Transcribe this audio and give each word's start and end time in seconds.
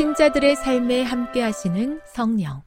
신자들의 0.00 0.56
삶에 0.56 1.02
함께 1.02 1.42
하시는 1.42 2.00
성령. 2.06 2.62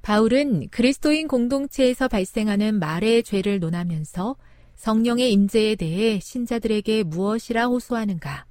바울은 0.00 0.68
그리스도인 0.70 1.28
공동체에서 1.28 2.08
발생하는 2.08 2.78
말의 2.78 3.22
죄를 3.22 3.60
논하면서 3.60 4.34
성령의 4.76 5.30
임재에 5.30 5.74
대해 5.74 6.18
신자들에게 6.18 7.02
무엇이라 7.02 7.66
호소하는가? 7.66 8.46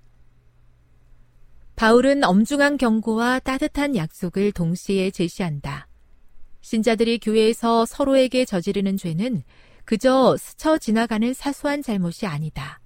바울은 1.76 2.24
엄중한 2.24 2.78
경고와 2.78 3.40
따뜻한 3.40 3.96
약속을 3.96 4.52
동시에 4.52 5.10
제시한다. 5.10 5.88
신자들이 6.62 7.18
교회에서 7.18 7.88
서로에게 7.88 8.46
저지르는 8.46 8.96
죄는 8.96 9.42
그저 9.86 10.38
스쳐 10.38 10.78
지나가는 10.78 11.34
사소한 11.34 11.82
잘못이 11.82 12.28
아니다. 12.28 12.79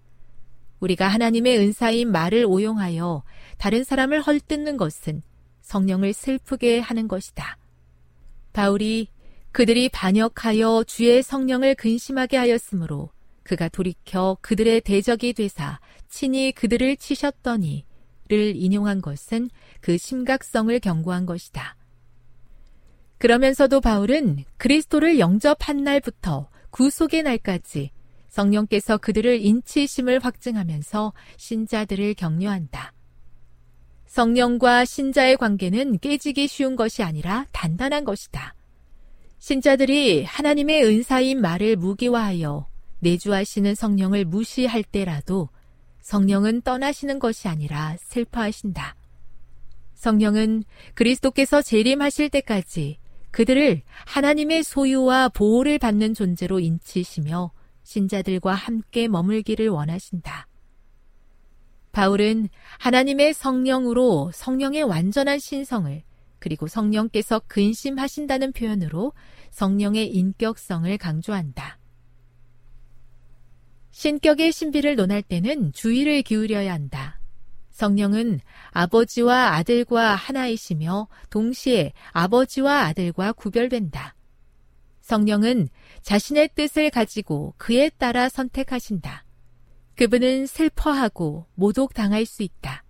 우리가 0.84 1.08
하나님의 1.08 1.60
은사인 1.60 2.12
말을 2.12 2.46
오용하여 2.46 3.24
다른 3.58 3.86
사람을 3.86 4.22
헐뜯는 4.22 4.76
것은 4.76 5.22
성령을 5.62 6.12
슬프게 6.12 6.80
하는 6.80 7.08
것이다. 7.08 7.58
바울이 8.52 9.08
그들이 9.54 9.88
반역하여 9.90 10.84
주의 10.86 11.24
성령을 11.24 11.76
근심하게 11.76 12.36
하였으므로 12.38 13.12
그가 13.44 13.70
돌이켜 13.70 14.38
그들의 14.42 14.82
대적이 14.82 15.34
되사 15.34 15.80
친히 16.10 16.52
그들을 16.52 16.98
치셨더니를 16.98 17.86
인용한 18.56 19.02
것은 19.02 19.50
그 19.80 19.98
심각성을 19.98 20.78
경고한 20.80 21.26
것이다. 21.26 21.78
그러면서도 23.20 23.80
바울은 23.80 24.44
그리스도를 24.58 25.18
영접한 25.20 25.84
날부터 25.84 26.50
구속의 26.72 27.24
날까지 27.24 27.92
성령께서 28.34 28.98
그들을 28.98 29.42
인치심을 29.46 30.20
확증하면서 30.26 31.14
신자들을 31.38 32.16
격려한다. 32.16 32.92
성령과 34.08 34.86
신자의 34.86 35.38
관계는 35.38 36.00
깨지기 36.00 36.48
쉬운 36.48 36.76
것이 36.76 37.04
아니라 37.04 37.46
단단한 37.52 38.06
것이다. 38.06 38.56
신자들이 39.38 40.24
하나님의 40.24 40.84
은사인 40.84 41.42
말을 41.42 41.76
무기화하여 41.76 42.68
내주하시는 43.00 43.76
성령을 43.76 44.26
무시할 44.26 44.84
때라도 44.84 45.50
성령은 46.02 46.62
떠나시는 46.62 47.20
것이 47.20 47.48
아니라 47.48 47.98
슬퍼하신다. 48.00 48.96
성령은 49.94 50.64
그리스도께서 50.96 51.62
재림하실 51.62 52.30
때까지 52.30 52.98
그들을 53.30 53.84
하나님의 54.06 54.64
소유와 54.64 55.30
보호를 55.30 55.78
받는 55.78 56.16
존재로 56.16 56.60
인치시며 56.60 57.52
신자들과 57.84 58.54
함께 58.54 59.08
머물기를 59.08 59.70
원하신다. 59.70 60.48
바울은 61.92 62.50
하나님의 62.80 63.34
성령으로 63.34 64.32
성령의 64.34 64.84
완전한 64.84 65.38
신성을 65.40 66.02
그리고 66.40 66.68
성령께서 66.68 67.40
근심하신다는 67.48 68.52
표현으로 68.52 69.14
성령의 69.52 70.08
인격성을 70.08 70.98
강조한다. 70.98 71.78
신격의 73.92 74.52
신비를 74.52 74.96
논할 74.96 75.22
때는 75.22 75.72
주의를 75.72 76.24
기울여야 76.24 76.74
한다. 76.74 77.20
성령은 77.70 78.40
아버지와 78.72 79.54
아들과 79.54 80.16
하나이시며 80.16 81.08
동시에 81.30 81.94
아버지와 82.12 82.86
아들과 82.86 83.34
구별된다. 83.34 84.16
성령은 85.02 85.70
자신의 86.04 86.50
뜻을 86.56 86.90
가지고 86.90 87.54
그에 87.58 87.90
따라 87.90 88.30
선택하신다. 88.30 89.26
그분은 89.96 90.46
슬퍼하고 90.46 91.46
모독당할 91.56 92.26
수 92.26 92.44
있다. 92.44 92.84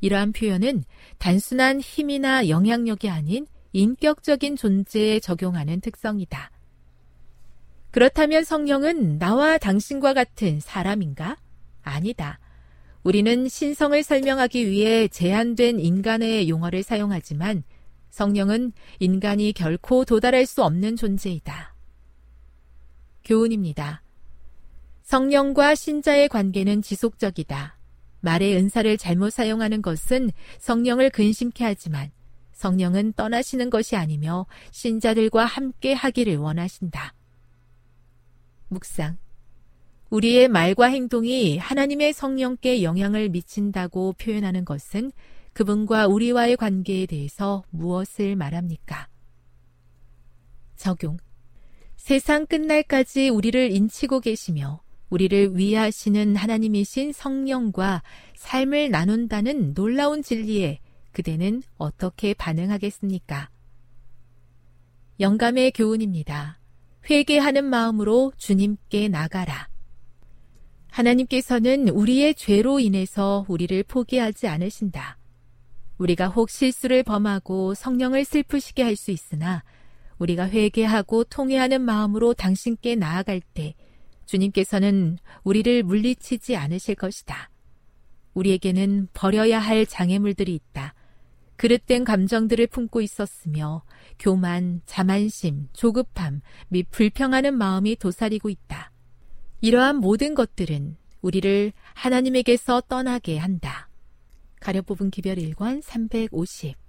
이러한 0.00 0.32
표현은 0.32 0.84
단순한 1.18 1.80
힘이나 1.80 2.48
영향력이 2.48 3.08
아닌 3.08 3.46
인격적인 3.72 4.56
존재에 4.56 5.20
적용하는 5.20 5.80
특성이다. 5.80 6.50
그렇다면 7.90 8.44
성령은 8.44 9.18
나와 9.18 9.58
당신과 9.58 10.14
같은 10.14 10.60
사람인가? 10.60 11.38
아니다. 11.82 12.38
우리는 13.02 13.48
신성을 13.48 14.02
설명하기 14.02 14.68
위해 14.70 15.08
제한된 15.08 15.80
인간의 15.80 16.48
용어를 16.48 16.82
사용하지만 16.82 17.64
성령은 18.10 18.72
인간이 18.98 19.52
결코 19.52 20.04
도달할 20.04 20.46
수 20.46 20.62
없는 20.62 20.96
존재이다. 20.96 21.71
교훈입니다. 23.32 24.02
성령과 25.04 25.74
신자의 25.74 26.28
관계는 26.28 26.82
지속적이다. 26.82 27.78
말의 28.20 28.56
은사를 28.56 28.98
잘못 28.98 29.30
사용하는 29.30 29.80
것은 29.80 30.30
성령을 30.58 31.08
근심케 31.08 31.64
하지만 31.64 32.10
성령은 32.52 33.14
떠나시는 33.14 33.70
것이 33.70 33.96
아니며 33.96 34.46
신자들과 34.70 35.46
함께 35.46 35.94
하기를 35.94 36.36
원하신다. 36.36 37.14
묵상. 38.68 39.16
우리의 40.10 40.48
말과 40.48 40.86
행동이 40.86 41.56
하나님의 41.56 42.12
성령께 42.12 42.82
영향을 42.82 43.30
미친다고 43.30 44.12
표현하는 44.18 44.66
것은 44.66 45.10
그분과 45.54 46.06
우리와의 46.06 46.58
관계에 46.58 47.06
대해서 47.06 47.64
무엇을 47.70 48.36
말합니까? 48.36 49.08
적용. 50.76 51.16
세상 52.02 52.46
끝날까지 52.46 53.28
우리를 53.28 53.70
인치고 53.70 54.18
계시며 54.18 54.82
우리를 55.08 55.56
위하시는 55.56 56.34
하나님이신 56.34 57.12
성령과 57.12 58.02
삶을 58.34 58.90
나눈다는 58.90 59.74
놀라운 59.74 60.20
진리에 60.20 60.80
그대는 61.12 61.62
어떻게 61.76 62.34
반응하겠습니까? 62.34 63.50
영감의 65.20 65.70
교훈입니다. 65.70 66.58
회개하는 67.08 67.66
마음으로 67.66 68.32
주님께 68.36 69.06
나가라. 69.06 69.68
하나님께서는 70.90 71.88
우리의 71.88 72.34
죄로 72.34 72.80
인해서 72.80 73.44
우리를 73.46 73.80
포기하지 73.84 74.48
않으신다. 74.48 75.18
우리가 75.98 76.26
혹 76.26 76.50
실수를 76.50 77.04
범하고 77.04 77.74
성령을 77.74 78.24
슬프시게 78.24 78.82
할 78.82 78.96
수 78.96 79.12
있으나 79.12 79.62
우리가 80.18 80.48
회개하고 80.48 81.24
통회하는 81.24 81.80
마음으로 81.80 82.34
당신께 82.34 82.94
나아갈 82.94 83.40
때 83.40 83.74
주님께서는 84.26 85.18
우리를 85.44 85.82
물리치지 85.82 86.56
않으실 86.56 86.94
것이다. 86.94 87.50
우리에게는 88.34 89.08
버려야 89.12 89.58
할 89.58 89.84
장애물들이 89.84 90.54
있다. 90.54 90.94
그릇된 91.56 92.04
감정들을 92.04 92.66
품고 92.68 93.02
있었으며 93.02 93.82
교만, 94.18 94.80
자만심, 94.86 95.68
조급함 95.72 96.40
및 96.68 96.86
불평하는 96.90 97.56
마음이 97.56 97.96
도사리고 97.96 98.48
있다. 98.48 98.90
이러한 99.60 99.96
모든 99.96 100.34
것들은 100.34 100.96
우리를 101.20 101.72
하나님에게서 101.94 102.82
떠나게 102.88 103.38
한다. 103.38 103.88
가려 104.60 104.82
뽑은 104.82 105.10
기별 105.10 105.36
1권 105.36 105.82
350 105.82 106.81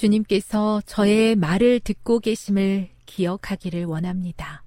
주님께서 0.00 0.80
저의 0.86 1.36
말을 1.36 1.78
듣고 1.80 2.20
계심을 2.20 2.88
기억하기를 3.04 3.84
원합니다. 3.84 4.64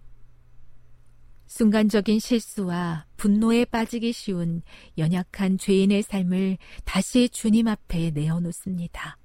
순간적인 1.48 2.20
실수와 2.20 3.08
분노에 3.18 3.66
빠지기 3.66 4.14
쉬운 4.14 4.62
연약한 5.00 5.58
죄인의 5.58 6.04
삶을 6.04 6.60
다시 6.86 7.30
주님 7.30 7.68
앞에 7.68 8.12
내어놓습니다. 8.12 9.18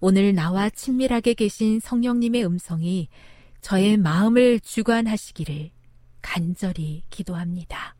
오늘 0.00 0.34
나와 0.34 0.70
친밀하게 0.70 1.34
계신 1.34 1.78
성령님의 1.78 2.46
음성이 2.46 3.08
저의 3.60 3.98
마음을 3.98 4.60
주관하시기를 4.60 5.70
간절히 6.22 7.02
기도합니다. 7.10 7.97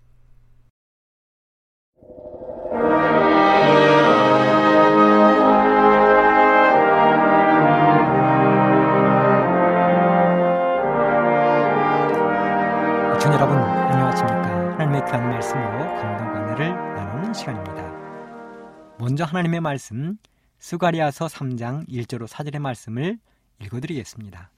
하나님의 14.89 15.05
귀한 15.07 15.29
말씀으로 15.29 15.79
감동과 16.01 16.47
은혜를 16.47 16.95
나누는 16.95 17.35
시간입니다. 17.35 18.97
먼저 18.99 19.25
하나님의 19.25 19.61
말씀 19.61 20.17
스가리아서 20.59 21.27
3장 21.27 21.87
1절로 21.89 22.27
4절의 22.27 22.59
말씀을 22.59 23.19
읽어드리겠습니다. 23.61 24.51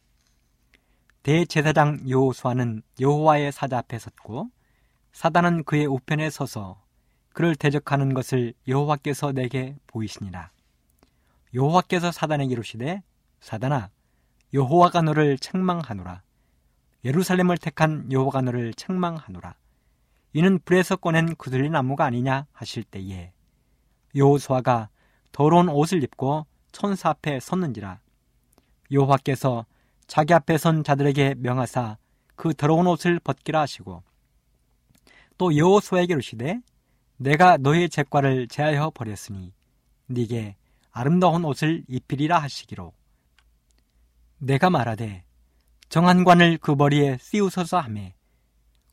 대제사장 1.24 2.08
여호수아는 2.08 2.82
여호와의 3.00 3.50
사자 3.50 3.78
앞에 3.78 3.98
섰고 3.98 4.50
사단은 5.12 5.64
그의 5.64 5.86
우편에 5.86 6.30
서서 6.30 6.80
그를 7.32 7.56
대적하는 7.56 8.14
것을 8.14 8.54
여호와께서 8.68 9.32
내게 9.32 9.76
보이시니라. 9.88 10.50
여호와께서 11.54 12.12
사단에게 12.12 12.52
이르시되 12.52 13.02
사단아 13.40 13.90
여호와가 14.54 15.02
너를 15.02 15.38
책망하노라. 15.38 16.22
예루살렘을 17.04 17.58
택한 17.58 18.12
여호와가 18.12 18.42
너를 18.42 18.74
책망하노라. 18.74 19.56
이는 20.32 20.58
불에서 20.64 20.96
꺼낸 20.96 21.34
구슬린 21.34 21.72
나무가 21.72 22.04
아니냐 22.04 22.46
하실 22.52 22.84
때에 22.84 23.32
여호수아가 24.14 24.88
더러운 25.32 25.68
옷을 25.68 26.02
입고 26.02 26.46
천사 26.72 27.10
앞에 27.10 27.40
섰는지라. 27.40 28.00
여호와께서 28.92 29.66
자기 30.06 30.34
앞에 30.34 30.58
선 30.58 30.82
자들에게 30.82 31.36
명하사 31.38 31.96
그 32.34 32.54
더러운 32.54 32.86
옷을 32.86 33.20
벗기라 33.20 33.60
하시고 33.60 34.02
또 35.38 35.56
여호수아에게 35.56 36.14
이르시되 36.14 36.60
내가 37.16 37.56
너의 37.56 37.88
죄과를 37.88 38.48
제하여 38.48 38.90
버렸으니 38.90 39.52
네게 40.06 40.56
아름다운 40.90 41.44
옷을 41.44 41.84
입히리라 41.86 42.38
하시기로 42.38 42.92
내가 44.38 44.70
말하되 44.70 45.24
정한관을 45.88 46.58
그 46.58 46.72
머리에 46.72 47.18
씌우서서 47.20 47.78
하매 47.78 48.14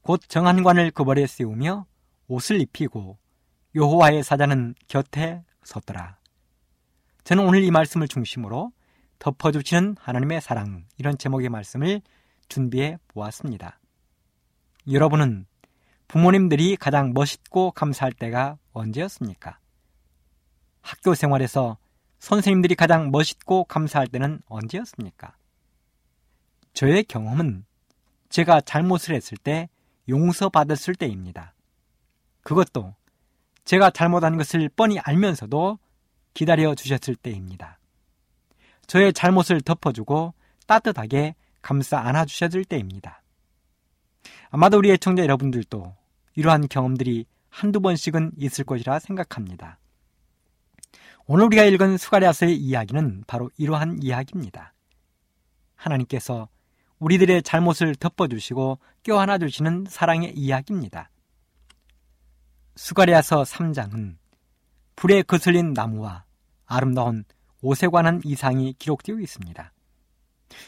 곧 0.08 0.22
정한관을 0.26 0.92
그 0.92 1.04
머리에 1.04 1.28
씌우며 1.28 1.86
옷을 2.30 2.62
입히고 2.62 3.18
여호와의 3.76 4.24
사자는 4.24 4.74
곁에 4.88 5.44
섰더라. 5.66 6.18
저는 7.26 7.46
오늘 7.46 7.62
이 7.62 7.72
말씀을 7.72 8.08
중심으로 8.08 8.72
덮어주시는 9.20 9.98
하나님의 10.00 10.40
사랑 10.40 10.86
이런 10.98 11.18
제목의 11.18 11.50
말씀을 11.50 12.00
준비해 12.48 12.98
보았습니다. 13.10 13.82
여러분은 14.90 15.46
부모님들이 16.08 16.78
가장 16.78 17.12
멋있고 17.14 17.72
감사할 17.72 18.14
때가 18.14 18.58
언제였습니까? 18.72 19.60
학교 20.80 21.16
생활에서 21.16 21.78
선생님들이 22.20 22.76
가장 22.76 23.12
멋있고 23.12 23.66
감사할 23.66 24.08
때는 24.08 24.40
언제였습니까? 24.46 25.36
저의 26.72 27.04
경험은 27.04 27.66
제가 28.30 28.62
잘못을 28.62 29.14
했을 29.14 29.38
때 29.38 29.68
용서받았을 30.10 30.96
때입니다. 30.96 31.54
그것도 32.44 32.96
제가 33.66 33.90
잘못한 33.90 34.38
것을 34.38 34.70
뻔히 34.70 35.00
알면서도 35.00 35.80
기다려 36.34 36.76
주셨을 36.76 37.16
때입니다. 37.16 37.80
저의 38.86 39.12
잘못을 39.12 39.62
덮어주고 39.62 40.34
따뜻하게 40.66 41.36
감싸 41.62 42.00
안아 42.00 42.26
주셨을 42.26 42.64
때입니다. 42.64 43.22
아마도 44.50 44.78
우리 44.78 44.92
애청자 44.92 45.24
여러분들도 45.24 45.96
이러한 46.36 46.68
경험들이 46.70 47.26
한두 47.50 47.82
번씩은 47.82 48.32
있을 48.38 48.64
것이라 48.64 49.00
생각합니다. 49.00 49.80
오늘 51.26 51.46
우리가 51.46 51.66
읽은 51.66 51.98
수가리아서의 51.98 52.56
이야기는 52.56 53.26
바로 53.28 53.52
이러한 53.58 54.02
이야기입니다. 54.02 54.74
하나님께서 55.76 56.48
우리들의 57.00 57.44
잘못을 57.44 57.96
덮어주시고 57.96 58.80
껴안아 59.04 59.38
주시는 59.38 59.86
사랑의 59.90 60.34
이야기입니다. 60.36 61.10
수가리아서 62.76 63.44
3장은 63.44 64.18
불에 64.96 65.22
거슬린 65.22 65.74
나무와 65.74 66.26
아름다운 66.66 67.24
옷에 67.62 67.88
관한 67.88 68.22
이상이 68.24 68.74
기록되어 68.74 69.20
있습니다. 69.20 69.72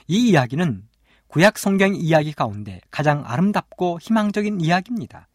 이 0.07 0.29
이야기는 0.29 0.87
구약 1.27 1.57
성경 1.57 1.95
이야기 1.95 2.33
가운데 2.33 2.81
가장 2.89 3.23
아름답고 3.25 3.99
희망적인 4.01 4.61
이야기입니다. 4.61 5.27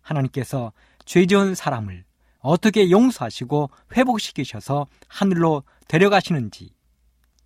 하나님께서 0.00 0.72
죄 1.04 1.26
지은 1.26 1.54
사람을 1.54 2.04
어떻게 2.40 2.90
용서하시고 2.90 3.70
회복시키셔서 3.96 4.86
하늘로 5.08 5.62
데려가시는지 5.86 6.74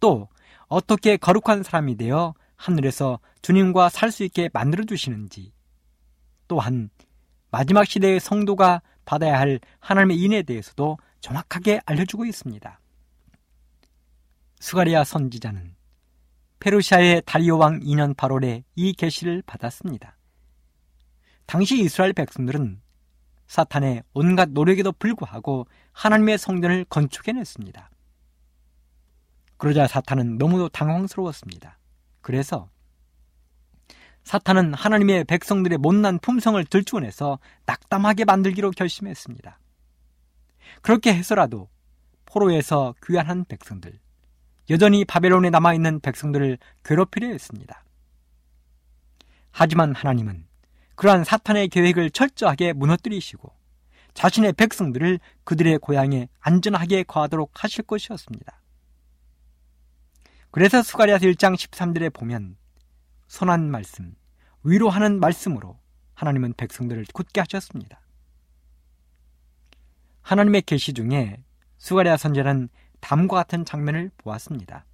또 0.01 0.29
어떻게 0.69 1.17
거룩한 1.17 1.63
사람이 1.63 1.97
되어 1.97 2.35
하늘에서 2.63 3.19
주님과 3.43 3.89
살 3.89 4.13
수 4.13 4.23
있게 4.23 4.49
만들어 4.53 4.85
주시는지 4.85 5.53
또한 6.47 6.91
마지막 7.51 7.85
시대의 7.85 8.21
성도가 8.21 8.83
받아야 9.05 9.39
할 9.39 9.59
하나님의 9.81 10.19
인에 10.19 10.43
대해서도 10.43 10.97
정확하게 11.21 11.81
알려주고 11.87 12.25
있습니다. 12.25 12.81
수가리아 14.61 15.03
선지자는 15.03 15.75
페르시아의 16.61 17.23
다리오 17.27 17.59
왕 17.59 17.81
2년 17.81 18.15
8월에 18.15 18.63
이 18.77 18.93
계시를 18.93 19.43
받았습니다. 19.45 20.17
당시 21.47 21.81
이스라엘 21.81 22.13
백성들은 22.13 22.81
사탄의 23.49 24.05
온갖 24.15 24.51
노력에도 24.51 24.93
불구하고 24.93 25.67
하나님의 25.93 26.39
성전을 26.39 26.85
건축해냈습니다. 26.85 27.91
그러자 29.57 29.89
사탄은 29.89 30.39
너무도 30.39 30.69
당황스러웠습니다. 30.69 31.79
그래서 32.23 32.71
사탄은 34.25 34.73
하나님의 34.75 35.25
백성들의 35.25 35.79
못난 35.79 36.19
품성을 36.19 36.65
들추어내서 36.65 37.39
낙담하게 37.67 38.25
만들기로 38.25 38.71
결심했습니다. 38.71 39.59
그렇게 40.81 41.13
해서라도 41.13 41.69
포로에서 42.25 42.95
귀환한 43.05 43.45
백성들, 43.45 43.99
여전히 44.71 45.05
바벨론에 45.05 45.51
남아있는 45.51 46.01
백성들을 46.01 46.57
괴롭히려 46.85 47.29
했습니다. 47.29 47.85
하지만 49.51 49.95
하나님은 49.95 50.47
그러한 50.95 51.25
사탄의 51.25 51.69
계획을 51.69 52.11
철저하게 52.11 52.73
무너뜨리시고 52.73 53.53
자신의 54.15 54.53
백성들을 54.53 55.19
그들의 55.45 55.79
고향에 55.79 56.29
안전하게 56.41 57.03
거하도록 57.03 57.51
하실 57.55 57.85
것이었습니다. 57.85 58.62
그래서 60.53 60.83
수가리아서 60.83 61.25
1장 61.25 61.55
13절에 61.55 62.13
보면 62.13 62.57
선한 63.27 63.71
말씀, 63.71 64.15
위로하는 64.63 65.19
말씀으로 65.19 65.79
하나님은 66.13 66.53
백성들을 66.59 67.07
굳게 67.15 67.41
하셨습니다. 67.41 68.03
하나님의 70.21 70.63
계시 70.63 70.93
중에 70.93 71.43
수가리아 71.79 72.19
선제는 72.19 72.69
담과 73.01 73.37
같은 73.37 73.65
장면을 73.65 74.11
보았습니다. 74.19 74.85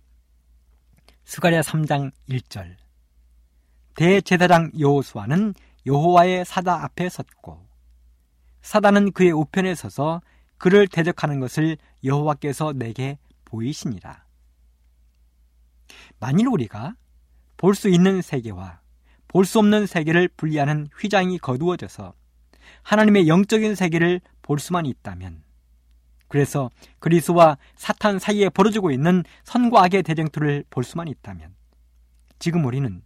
수가리아 1.25 1.61
3장 1.61 2.12
1절 2.29 2.77
대제사장 3.97 4.71
여호수아는 4.79 5.55
여호와의 5.87 6.45
사다 6.45 6.85
앞에 6.85 7.09
섰고 7.09 7.67
사단은 8.62 9.11
그의 9.11 9.33
우편에 9.33 9.75
서서 9.75 10.23
그를 10.57 10.87
대적하는 10.87 11.41
것을 11.41 11.77
여호와께서 12.05 12.75
내게 12.75 13.19
보이시니라. 13.45 14.28
만일 16.21 16.49
우리가 16.49 16.95
볼 17.57 17.75
수 17.75 17.88
있는 17.88 18.23
세계와 18.23 18.80
볼 19.28 19.45
수 19.45 19.59
없는 19.59 19.87
세계를 19.87 20.28
분리하는 20.37 20.88
휘장이 20.99 21.38
거두어져서 21.38 22.14
하나님의 22.83 23.28
영적인 23.28 23.75
세계를 23.75 24.21
볼 24.42 24.59
수만 24.59 24.87
있다면 24.87 25.42
그래서 26.28 26.71
그리스와 26.99 27.57
사탄 27.76 28.18
사이에 28.18 28.49
벌어지고 28.50 28.90
있는 28.90 29.25
선과 29.45 29.85
악의 29.85 30.02
대쟁투를 30.02 30.64
볼 30.71 30.85
수만 30.85 31.09
있다면 31.09 31.54
지금 32.38 32.64
우리는 32.64 33.02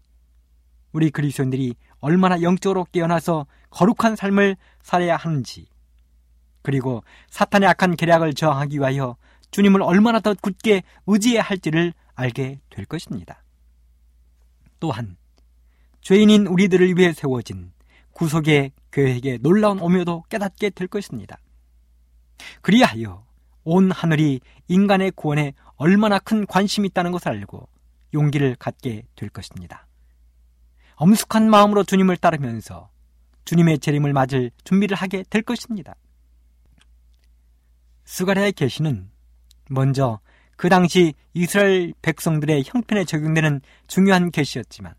우리 0.93 1.11
그리스도인들이 1.11 1.75
얼마나 2.01 2.43
영적으로 2.43 2.85
깨어나서 2.93 3.47
거룩한 3.71 4.17
삶을 4.17 4.57
살아야 4.83 5.17
하는지 5.17 5.67
그리고 6.63 7.03
사탄의 7.31 7.69
악한 7.71 7.97
계략을 7.97 8.35
저항하기 8.35 8.79
위하여 8.79 9.17
주님을 9.53 9.83
얼마나 9.83 10.21
더 10.21 10.35
굳게 10.35 10.83
의지해야 11.07 11.43
할지를 11.43 11.95
알게 12.23 12.61
될 12.71 12.85
것입니다. 12.85 13.43
또한 14.81 15.17
죄인인 16.01 16.47
우리들을 16.47 16.97
위해 16.97 17.13
세워진 17.13 17.73
구속의 18.13 18.73
계획의 18.91 19.39
놀라운 19.41 19.81
오묘도 19.81 20.25
깨닫게 20.29 20.71
될 20.71 20.89
것입니다. 20.89 21.39
그리하여 22.61 23.25
온 23.65 23.91
하늘이 23.91 24.41
인간의 24.69 25.13
구원에 25.13 25.55
얼마나 25.77 26.19
큰 26.19 26.47
관심이 26.47 26.89
있다는 26.89 27.13
것을 27.13 27.29
알고 27.29 27.69
용기를 28.15 28.57
갖게 28.57 29.05
될 29.15 29.29
것입니다. 29.29 29.87
엄숙한 30.97 31.49
마음으로 31.49 31.85
주님을 31.85 32.17
따르면서 32.17 32.91
주님의 33.45 33.79
재림을 33.79 34.13
맞을 34.13 34.51
준비를 34.65 34.97
하게 34.97 35.25
될 35.31 35.43
것입니다. 35.43 35.95
스가랴의 38.05 38.53
계시는 38.53 39.11
먼저 39.71 40.21
그 40.63 40.69
당시 40.69 41.13
이스라엘 41.35 41.93
백성들의 42.03 42.63
형편에 42.65 43.05
적용되는 43.05 43.63
중요한 43.89 44.31
계시였지만 44.31 44.95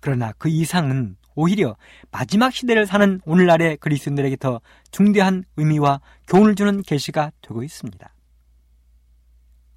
그러나 0.00 0.32
그 0.36 0.48
이상은 0.48 1.16
오히려 1.36 1.76
마지막 2.10 2.52
시대를 2.52 2.86
사는 2.86 3.20
오늘날의 3.24 3.76
그리스도인들에게 3.76 4.34
더 4.38 4.60
중대한 4.90 5.44
의미와 5.56 6.00
교훈을 6.26 6.56
주는 6.56 6.82
계시가 6.82 7.30
되고 7.40 7.62
있습니다. 7.62 8.12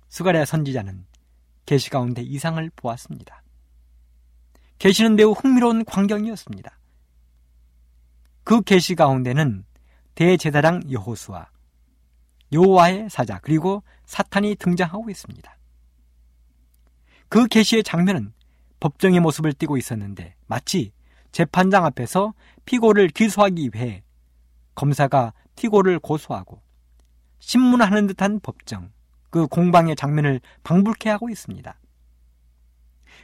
수가랴 0.07 0.45
선지자는 0.45 1.05
계시 1.67 1.91
가운데 1.91 2.23
이상을 2.23 2.71
보았습니다. 2.75 3.43
계시는 4.79 5.15
매우 5.15 5.33
흥미로운 5.33 5.85
광경이었습니다. 5.85 6.79
그 8.43 8.63
계시 8.63 8.95
가운데는 8.95 9.63
대제사장 10.15 10.91
여호수아, 10.91 11.52
여호와의 12.53 13.09
사자 13.09 13.39
그리고 13.39 13.83
사탄이 14.05 14.55
등장하고 14.55 15.09
있습니다. 15.09 15.57
그 17.27 17.47
계시의 17.47 17.83
장면은 17.83 18.33
법정의 18.79 19.19
모습을 19.19 19.53
띠고 19.53 19.77
있었는데 19.77 20.35
마치 20.45 20.91
재판장 21.31 21.83
앞에서 21.85 22.33
피고를 22.65 23.07
기소하기 23.07 23.71
위해 23.73 24.03
검사가 24.75 25.33
피고를 25.55 25.99
고소하고 25.99 26.61
신문하는 27.39 28.07
듯한 28.07 28.39
법정, 28.39 28.91
그 29.29 29.47
공방의 29.47 29.95
장면을 29.95 30.39
방불케 30.63 31.09
하고 31.09 31.29
있습니다. 31.29 31.75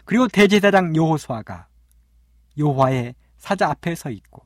그리고 0.05 0.27
대제사장 0.27 0.95
여호수아가 0.95 1.67
여호와의 2.57 3.15
사자 3.37 3.69
앞에 3.69 3.95
서 3.95 4.09
있고 4.09 4.45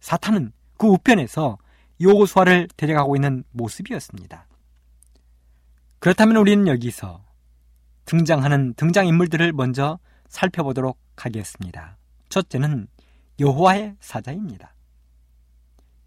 사탄은 0.00 0.52
그 0.76 0.86
우편에서 0.86 1.58
여호수아를 2.00 2.68
데려가고 2.76 3.16
있는 3.16 3.44
모습이었습니다. 3.50 4.46
그렇다면 5.98 6.36
우리는 6.36 6.66
여기서 6.68 7.24
등장하는 8.04 8.74
등장인물들을 8.74 9.52
먼저 9.52 9.98
살펴보도록 10.28 10.98
하겠습니다. 11.16 11.96
첫째는 12.28 12.88
여호와의 13.40 13.96
사자입니다. 14.00 14.74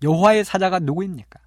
여호와의 0.01 0.43
사자가 0.43 0.79
누구입니까? 0.79 1.39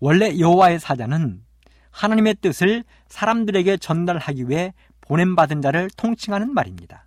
원래 0.00 0.38
여호와의 0.38 0.80
사자는 0.80 1.44
하나님의 1.90 2.36
뜻을 2.36 2.84
사람들에게 3.08 3.76
전달하기 3.76 4.48
위해 4.48 4.74
보냄받은 5.02 5.62
자를 5.62 5.90
통칭하는 5.96 6.52
말입니다. 6.52 7.03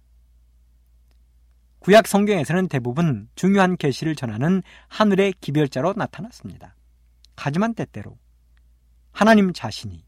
구약 1.80 2.08
성경에서는 2.08 2.68
대부분 2.68 3.30
중요한 3.36 3.78
계시를 3.78 4.16
전하는 4.16 4.62
하늘의 4.88 5.34
기별자로 5.40 5.94
나타났습니다. 5.96 6.76
하지만 7.36 7.74
때때로 7.74 8.18
하나님 9.12 9.54
자신이 9.54 10.04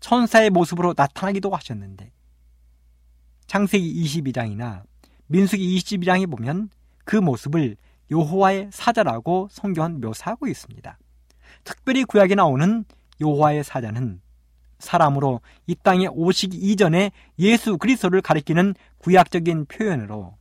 천사의 0.00 0.50
모습으로 0.50 0.94
나타나기도 0.96 1.50
하셨는데 1.50 2.12
창세기 3.46 4.04
22장이나 4.04 4.82
민수기 5.26 5.78
22장에 5.78 6.30
보면 6.30 6.70
그 7.04 7.16
모습을 7.16 7.76
여호와의 8.10 8.70
사자라고 8.72 9.48
성경은 9.50 10.00
묘사하고 10.00 10.46
있습니다. 10.46 10.98
특별히 11.64 12.04
구약에 12.04 12.34
나오는 12.34 12.84
여호와의 13.20 13.64
사자는 13.64 14.20
사람으로 14.78 15.40
이 15.66 15.74
땅에 15.74 16.06
오시기 16.06 16.56
이전에 16.56 17.10
예수 17.38 17.78
그리스도를 17.78 18.22
가리키는 18.22 18.74
구약적인 18.98 19.66
표현으로 19.66 20.37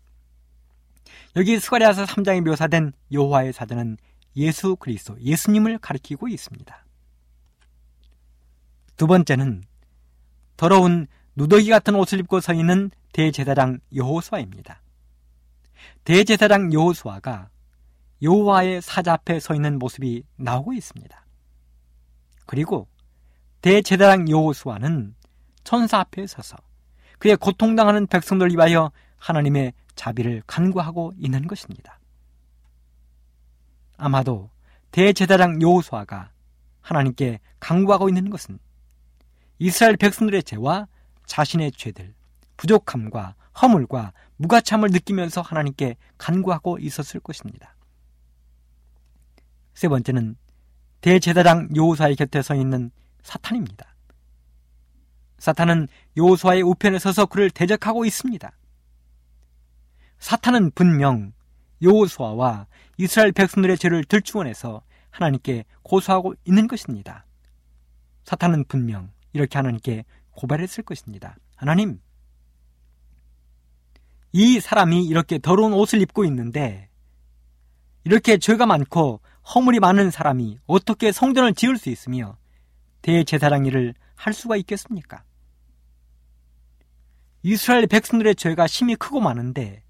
여기 1.37 1.59
스가리아서 1.59 2.03
3장에 2.05 2.41
묘사된 2.41 2.93
여호와의 3.11 3.53
사자는 3.53 3.97
예수 4.37 4.75
그리스도, 4.75 5.21
예수님을 5.21 5.77
가리키고 5.77 6.27
있습니다. 6.27 6.85
두 8.95 9.05
번째는 9.05 9.63
더러운 10.57 11.05
누더기 11.35 11.69
같은 11.69 11.93
옷을 11.93 12.19
입고 12.21 12.39
서 12.39 12.55
있는 12.55 12.89
대제사장 13.13 13.77
여호수아입니다. 13.95 14.81
대제사장 16.05 16.73
여호수아가 16.73 17.49
여호와의 18.23 18.81
사자 18.81 19.13
앞에 19.13 19.39
서 19.39 19.53
있는 19.53 19.77
모습이 19.77 20.23
나오고 20.37 20.73
있습니다. 20.73 21.23
그리고 22.47 22.87
대제사장 23.61 24.27
여호수아는 24.27 25.13
천사 25.63 25.99
앞에 25.99 26.25
서서 26.25 26.57
그의 27.19 27.37
고통당하는 27.37 28.07
백성들 28.07 28.49
위하여 28.49 28.91
하나님의 29.17 29.73
자비를 29.97 30.41
간구하고 30.47 31.11
있는 31.17 31.47
것입니다. 31.47 31.99
아마도 33.97 34.49
대제사장 34.91 35.61
여호수아가 35.61 36.31
하나님께 36.79 37.39
간구하고 37.59 38.07
있는 38.07 38.29
것은 38.29 38.59
이스라엘 39.59 39.97
백성들의 39.97 40.43
죄와 40.43 40.87
자신의 41.25 41.73
죄들, 41.73 42.13
부족함과 42.55 43.35
허물과 43.61 44.13
무가참을 44.37 44.89
느끼면서 44.91 45.41
하나님께 45.41 45.97
간구하고 46.17 46.77
있었을 46.77 47.19
것입니다. 47.19 47.75
세 49.73 49.87
번째는 49.87 50.37
대제사장 51.01 51.69
요호사의 51.75 52.15
곁에 52.15 52.41
서 52.41 52.55
있는 52.55 52.91
사탄입니다. 53.23 53.95
사탄은 55.39 55.87
요호수아의 56.17 56.61
우편에 56.63 56.97
서서 56.99 57.25
그를 57.25 57.49
대적하고 57.49 58.05
있습니다. 58.05 58.51
사탄은 60.19 60.71
분명 60.71 61.33
요호수아와 61.83 62.67
이스라엘 62.97 63.31
백성들의 63.31 63.77
죄를 63.77 64.03
들추어내서 64.03 64.81
하나님께 65.11 65.65
고소하고 65.83 66.33
있는 66.45 66.67
것입니다. 66.67 67.25
사탄은 68.23 68.65
분명 68.65 69.11
이렇게 69.33 69.57
하나님께 69.57 70.05
고발했을 70.31 70.83
것입니다. 70.83 71.37
하나님, 71.55 71.99
이 74.31 74.59
사람이 74.59 75.05
이렇게 75.05 75.39
더러운 75.39 75.73
옷을 75.73 76.01
입고 76.01 76.25
있는데 76.25 76.89
이렇게 78.03 78.37
죄가 78.37 78.65
많고 78.65 79.21
허물이 79.53 79.79
많은 79.79 80.11
사람이 80.11 80.59
어떻게 80.65 81.11
성전을 81.11 81.53
지을 81.53 81.77
수 81.77 81.89
있으며 81.89 82.37
대제사장 83.01 83.65
일을 83.65 83.93
할 84.15 84.33
수가 84.33 84.57
있겠습니까? 84.57 85.23
이스라엘 87.43 87.87
백성들의 87.87 88.35
죄가 88.35 88.67
심히 88.67 88.95
크고 88.95 89.21
많은데 89.21 89.83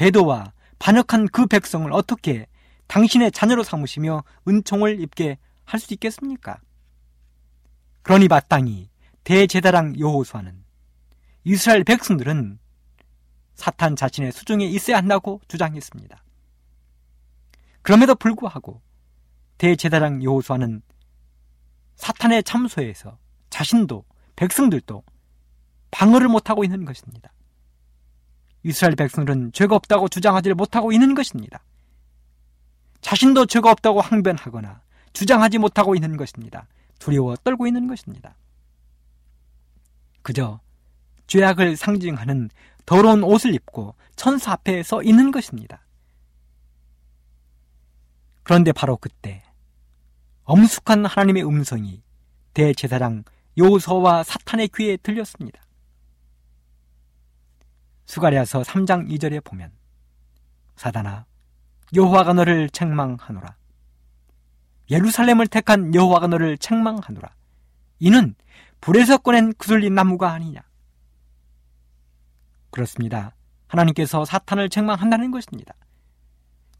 배도와 0.00 0.54
반역한 0.78 1.28
그 1.28 1.46
백성을 1.46 1.92
어떻게 1.92 2.46
당신의 2.86 3.32
자녀로 3.32 3.62
삼으시며 3.62 4.24
은총을 4.48 4.98
입게 4.98 5.36
할 5.66 5.78
수 5.78 5.92
있겠습니까? 5.92 6.58
그러니 8.00 8.26
마땅히 8.26 8.88
대제사장 9.24 9.98
여호수아는 9.98 10.64
이스라엘 11.44 11.84
백성들은 11.84 12.58
사탄 13.54 13.94
자신의 13.94 14.32
수중에 14.32 14.64
있어야 14.64 14.96
한다고 14.96 15.42
주장했습니다. 15.48 16.24
그럼에도 17.82 18.14
불구하고 18.14 18.80
대제사장 19.58 20.24
여호수아는 20.24 20.80
사탄의 21.96 22.44
참소에서 22.44 23.18
자신도 23.50 24.06
백성들도 24.34 25.04
방어를 25.90 26.28
못하고 26.28 26.64
있는 26.64 26.86
것입니다. 26.86 27.30
이스라엘 28.62 28.94
백성들은 28.96 29.52
죄가 29.52 29.74
없다고 29.74 30.08
주장하지 30.08 30.54
못하고 30.54 30.92
있는 30.92 31.14
것입니다. 31.14 31.60
자신도 33.00 33.46
죄가 33.46 33.70
없다고 33.70 34.00
항변하거나 34.00 34.82
주장하지 35.12 35.58
못하고 35.58 35.94
있는 35.94 36.16
것입니다. 36.16 36.66
두려워 36.98 37.36
떨고 37.36 37.66
있는 37.66 37.86
것입니다. 37.88 38.36
그저 40.22 40.60
죄악을 41.26 41.76
상징하는 41.76 42.50
더러운 42.84 43.22
옷을 43.22 43.54
입고 43.54 43.94
천사 44.16 44.52
앞에 44.52 44.82
서 44.82 45.02
있는 45.02 45.30
것입니다. 45.30 45.84
그런데 48.42 48.72
바로 48.72 48.96
그때 48.96 49.42
엄숙한 50.44 51.06
하나님의 51.06 51.44
음성이 51.46 52.02
대제사장 52.52 53.24
요서와 53.56 54.24
사탄의 54.24 54.70
귀에 54.74 54.96
들렸습니다. 54.96 55.62
수가랴서 58.10 58.62
3장 58.62 59.08
2절에 59.08 59.42
보면 59.44 59.70
사단아 60.74 61.26
여호와가 61.94 62.32
너를 62.32 62.68
책망하노라 62.68 63.54
예루살렘을 64.90 65.46
택한 65.46 65.94
여호와가 65.94 66.26
너를 66.26 66.58
책망하노라 66.58 67.30
이는 68.00 68.34
불에서 68.80 69.18
꺼낸 69.18 69.52
구슬린 69.54 69.94
나무가 69.94 70.32
아니냐 70.32 70.60
그렇습니다. 72.70 73.34
하나님께서 73.68 74.24
사탄을 74.24 74.68
책망한다는 74.68 75.30
것입니다. 75.30 75.74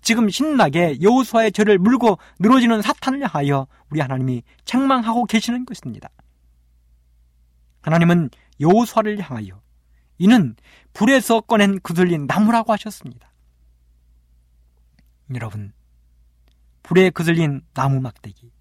지금 0.02 0.28
신나게 0.28 1.00
여호수아의 1.00 1.52
죄를 1.52 1.78
물고 1.78 2.18
늘어지는 2.40 2.82
사탄을 2.82 3.22
향하여 3.22 3.66
우리 3.90 4.00
하나님이 4.00 4.42
책망하고 4.64 5.26
계시는 5.26 5.64
것입니다. 5.66 6.08
하나님은 7.82 8.30
여호수아를 8.60 9.20
향하여 9.20 9.60
이는 10.20 10.54
불에서 10.92 11.40
꺼낸 11.40 11.80
그슬린 11.80 12.26
나무라고 12.26 12.74
하셨습니다. 12.74 13.32
여러분, 15.34 15.72
불에 16.82 17.08
그슬린 17.08 17.62
나무 17.72 18.00
막대기. 18.00 18.52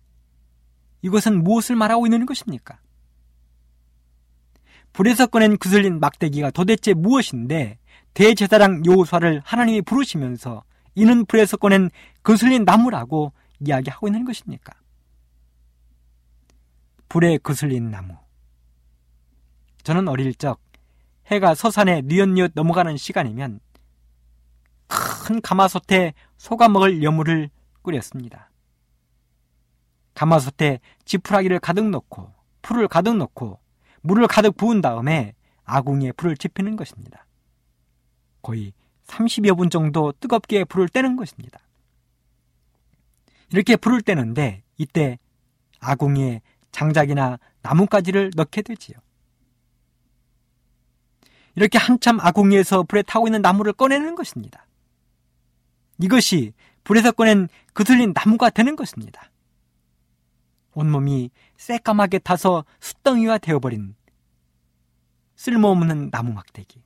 이것은 1.02 1.44
무엇을 1.44 1.76
말하고 1.76 2.08
있는 2.08 2.26
것입니까? 2.26 2.80
불에서 4.94 5.28
꺼낸 5.28 5.58
그슬린 5.58 6.00
막대기가 6.00 6.52
도대체 6.52 6.94
무엇인데 6.94 7.78
대제사장 8.14 8.86
여호수아를 8.86 9.42
하나님이 9.44 9.82
부르시면서 9.82 10.64
이는 10.96 11.26
불에서 11.26 11.58
꺼낸 11.58 11.90
그슬린 12.22 12.64
나무라고 12.64 13.34
이야기하고 13.60 14.08
있는 14.08 14.24
것입니까? 14.24 14.72
불에 17.10 17.38
그슬린 17.38 17.92
나무. 17.92 18.16
저는 19.84 20.08
어릴 20.08 20.34
적 20.36 20.69
해가 21.30 21.54
서산에 21.54 22.02
뉘엿뉘엿 22.02 22.52
넘어가는 22.56 22.98
시간이면 22.98 23.60
큰 24.88 25.42
가마솥에 25.42 26.14
소가 26.38 26.68
먹을 26.70 27.04
여물을 27.04 27.50
끓였습니다. 27.84 28.50
가마솥에 30.16 30.80
지푸라기를 31.06 31.60
가득 31.60 31.88
넣고 31.90 32.34
풀을 32.62 32.88
가득 32.88 33.16
넣고 33.16 33.60
물을 34.02 34.28
가득 34.28 34.58
부은 34.58 34.82
다음에 34.82 35.36
아궁이에 35.66 36.14
불을 36.14 36.36
지피는 36.36 36.76
것입니다. 36.76 37.26
거의 38.42 38.74
30여 39.06 39.56
분 39.56 39.70
정도 39.70 40.12
뜨겁게 40.20 40.64
불을 40.64 40.90
떼는 40.90 41.16
것입니다. 41.16 41.60
이렇게 43.52 43.76
불을 43.76 44.02
떼는데 44.02 44.64
이때 44.78 45.20
아궁이에 45.80 46.42
장작이나 46.72 47.38
나뭇가지를 47.62 48.32
넣게 48.36 48.62
되지요. 48.62 48.98
이렇게 51.56 51.78
한참 51.78 52.20
아궁이에서 52.20 52.84
불에 52.84 53.02
타고 53.02 53.28
있는 53.28 53.42
나무를 53.42 53.74
꺼내는 53.74 54.16
것입니다. 54.16 54.66
이것이 56.02 56.54
불에서 56.84 57.12
꺼낸 57.12 57.50
그슬린 57.74 58.14
나무가 58.14 58.50
되는 58.50 58.76
것입니다. 58.76 59.32
온몸이 60.74 61.32
새까맣게 61.58 62.20
타서 62.20 62.64
숯덩이가 62.80 63.40
되어버린 63.40 63.96
쓸모없는 65.36 66.12
나무 66.12 66.34
막대기. 66.34 66.82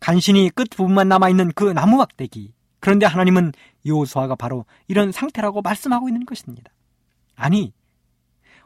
간신히 0.00 0.50
끝부분만 0.50 1.08
남아있는 1.08 1.52
그 1.54 1.64
나무 1.64 1.96
막대기. 1.96 2.54
그런데 2.80 3.06
하나님은 3.06 3.52
요수아가 3.86 4.34
바로 4.34 4.64
이런 4.86 5.12
상태라고 5.12 5.60
말씀하고 5.62 6.08
있는 6.08 6.24
것입니다. 6.24 6.70
아니, 7.34 7.72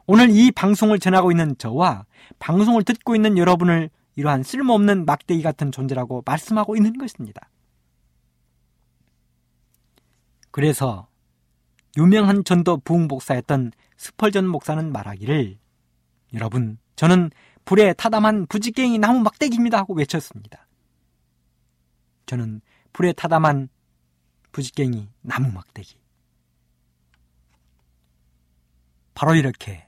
오늘 0.07 0.31
이 0.31 0.51
방송을 0.51 0.99
전하고 0.99 1.31
있는 1.31 1.57
저와 1.59 2.05
방송을 2.39 2.85
듣고 2.85 3.15
있는 3.15 3.39
여러분을 3.39 3.91
이러한 4.17 4.43
쓸모없는 4.43 5.07
막대기 5.07 5.43
같은 5.43 5.73
존재라고 5.73 6.23
말씀하고 6.27 6.77
있는 6.77 6.97
것입니다. 6.99 7.49
그래서 10.51 11.09
유명한 11.97 12.45
전도 12.45 12.79
부흥복사였던 12.79 13.73
스펄전 13.97 14.47
목사는 14.47 14.93
말하기를 14.93 15.59
여러분 16.35 16.79
저는 16.97 17.31
불에 17.65 17.93
타담한 17.93 18.47
부지깽이 18.47 18.99
나무 18.99 19.21
막대기입니다 19.21 19.79
하고 19.79 19.95
외쳤습니다. 19.95 20.67
저는 22.27 22.61
불에 22.93 23.13
타담한 23.13 23.69
부지깽이 24.53 25.09
나무 25.23 25.51
막대기. 25.53 25.97
바로 29.15 29.35
이렇게 29.35 29.87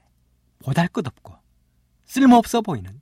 보달것없고 0.59 1.35
쓸모없어 2.05 2.61
보이는 2.61 3.01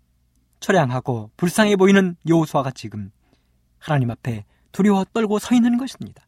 처량하고 0.63 1.29
불쌍해 1.35 1.75
보이는 1.75 2.15
여호수아가 2.25 2.71
지금 2.71 3.11
하나님 3.79 4.09
앞에 4.11 4.45
두려워 4.71 5.03
떨고 5.03 5.37
서 5.37 5.53
있는 5.53 5.77
것입니다. 5.77 6.25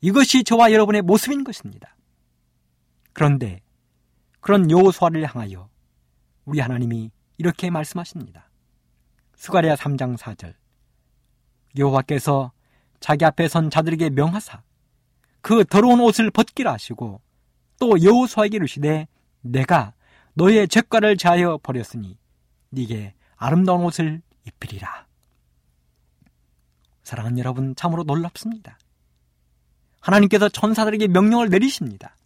이것이 0.00 0.44
저와 0.44 0.72
여러분의 0.72 1.02
모습인 1.02 1.44
것입니다. 1.44 1.94
그런데 3.12 3.60
그런 4.40 4.70
여호수아를 4.70 5.26
향하여 5.26 5.68
우리 6.46 6.60
하나님이 6.60 7.10
이렇게 7.36 7.68
말씀하십니다. 7.68 8.48
수가랴 9.36 9.74
3장 9.74 10.16
4절 10.16 10.54
여호와께서 11.76 12.52
자기 12.98 13.26
앞에 13.26 13.46
선 13.48 13.68
자들에게 13.68 14.08
명하사 14.10 14.62
그 15.42 15.66
더러운 15.66 16.00
옷을 16.00 16.30
벗기라 16.30 16.72
하시고 16.72 17.20
또 17.78 18.02
여호수아에게 18.02 18.56
이르시되 18.56 19.06
내가 19.42 19.92
너의 20.32 20.66
죄과를 20.66 21.18
자하여 21.18 21.58
버렸으니 21.62 22.18
네게 22.70 23.17
아름다운 23.38 23.82
옷을 23.84 24.20
입히리라. 24.44 25.06
사랑하는 27.02 27.38
여러분, 27.38 27.74
참으로 27.74 28.02
놀랍습니다. 28.04 28.78
하나님께서 30.00 30.48
천사들에게 30.48 31.08
명령을 31.08 31.48
내리십니다. 31.48 32.16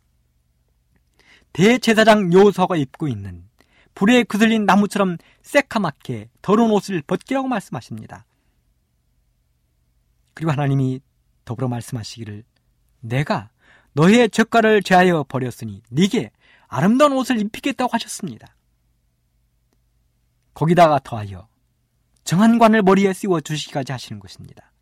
대제사장 1.53 2.33
요서가 2.33 2.77
입고 2.77 3.09
있는 3.09 3.48
불에 3.94 4.25
그슬린 4.25 4.64
나무처럼 4.64 5.18
새카맣게 5.42 6.31
더러운 6.40 6.70
옷을 6.70 7.03
벗기라고 7.03 7.46
말씀하십니다. 7.46 8.25
그리고 10.35 10.51
하나님이 10.51 11.01
더불어 11.44 11.68
말씀하시기를 11.68 12.42
내가 13.01 13.51
너의 13.92 14.31
죄가를 14.31 14.83
제하여 14.83 15.25
버렸으니 15.29 15.83
네게 15.90 16.31
아름다운 16.68 17.12
옷을 17.12 17.38
입히겠다고 17.38 17.90
하셨습니다. 17.92 18.55
거기다가 20.54 20.98
더하여 21.00 21.48
정한관을 22.24 22.82
머리에 22.82 23.12
씌워 23.12 23.40
주시기까지 23.40 23.92
하시는 23.92 24.20
것입니다. 24.20 24.72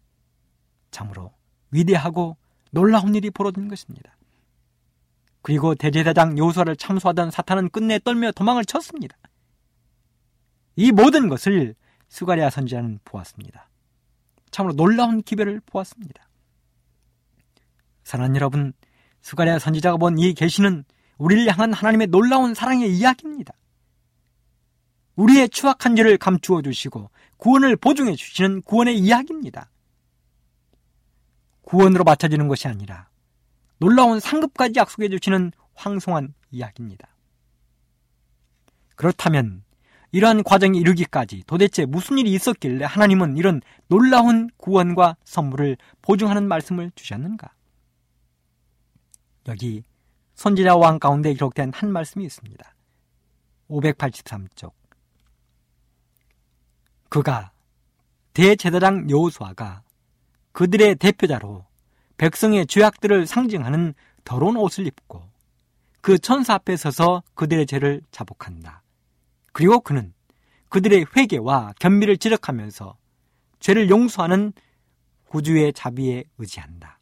참으로 0.91 1.33
위대하고 1.71 2.37
놀라운 2.71 3.15
일이 3.15 3.31
벌어진 3.31 3.69
것입니다. 3.69 4.17
그리고 5.43 5.75
대제사장 5.75 6.37
요소를 6.37 6.77
참소하던 6.77 7.31
사탄은 7.31 7.71
끝내 7.71 7.99
떨며 7.99 8.33
도망을 8.33 8.65
쳤습니다. 8.65 9.17
이 10.77 10.93
모든 10.93 11.29
것을 11.29 11.75
수가리아 12.09 12.51
선지자는 12.51 13.01
보았습니다. 13.05 13.71
참으로 14.51 14.75
놀라운 14.75 15.23
기별을 15.23 15.61
보았습니다. 15.65 16.29
사랑하는 18.05 18.37
여러분, 18.37 18.73
수가리아 19.23 19.59
선지자가 19.59 19.97
본 19.97 20.19
이 20.19 20.35
계시는 20.35 20.85
우리를 21.19 21.51
향한 21.51 21.73
하나님의 21.73 22.09
놀라운 22.09 22.55
사랑의 22.55 22.91
이야기입니다. 22.97 23.55
우리의 25.21 25.51
추악한 25.51 25.97
죄를 25.97 26.17
감추어 26.17 26.63
주시고 26.63 27.11
구원을 27.37 27.77
보증해 27.77 28.17
주시는 28.17 28.63
구원의 28.63 28.99
이야기입니다. 28.99 29.71
구원으로 31.63 32.05
맞춰지는 32.05 32.49
것이 32.49 32.69
아니라 32.69 33.09
놀라운 33.79 34.19
상급까지 34.19 34.75
약속해 34.77 35.11
주시는 35.11 35.53
황송한 35.75 36.35
이야기입니다. 36.51 37.09
그렇다면 38.97 39.63
이러한 40.13 40.43
과정에 40.43 40.79
이르기까지 40.79 41.45
도대체 41.47 41.85
무슨 41.85 42.19
일이 42.19 42.33
있었길래 42.33 42.85
하나님은 42.87 43.37
이런 43.37 43.61
놀라운 43.89 44.49
구원과 44.57 45.17
선물을 45.25 45.77
보증하는 46.03 46.49
말씀을 46.49 46.93
주셨는가? 46.95 47.53
여기 49.49 49.85
선지자 50.35 50.77
왕 50.77 50.99
가운데 50.99 51.33
기록된 51.35 51.73
한 51.75 51.93
말씀이 51.93 52.25
있습니다. 52.25 52.75
583쪽. 53.69 54.80
그가 57.11 57.53
대제사장 58.33 59.11
여호수아가 59.11 59.83
그들의 60.53 60.95
대표자로 60.95 61.67
백성의 62.17 62.67
죄악들을 62.67 63.27
상징하는 63.27 63.95
더러운 64.25 64.57
옷을 64.57 64.87
입고 64.87 65.29
그 66.01 66.19
천사 66.19 66.55
앞에 66.55 66.77
서서 66.77 67.23
그들의 67.35 67.67
죄를 67.67 68.01
자복한다. 68.11 68.83
그리고 69.53 69.81
그는 69.81 70.15
그들의 70.69 71.07
회개와 71.17 71.75
견미를 71.79 72.17
지적하면서 72.17 72.97
죄를 73.59 73.91
용서하는 73.91 74.53
구주의 75.29 75.73
자비에 75.73 76.25
의지한다. 76.39 77.01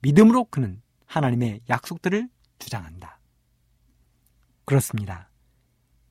믿음으로 0.00 0.44
그는 0.44 0.80
하나님의 1.06 1.62
약속들을 1.68 2.28
주장한다. 2.58 3.18
그렇습니다. 4.64 5.28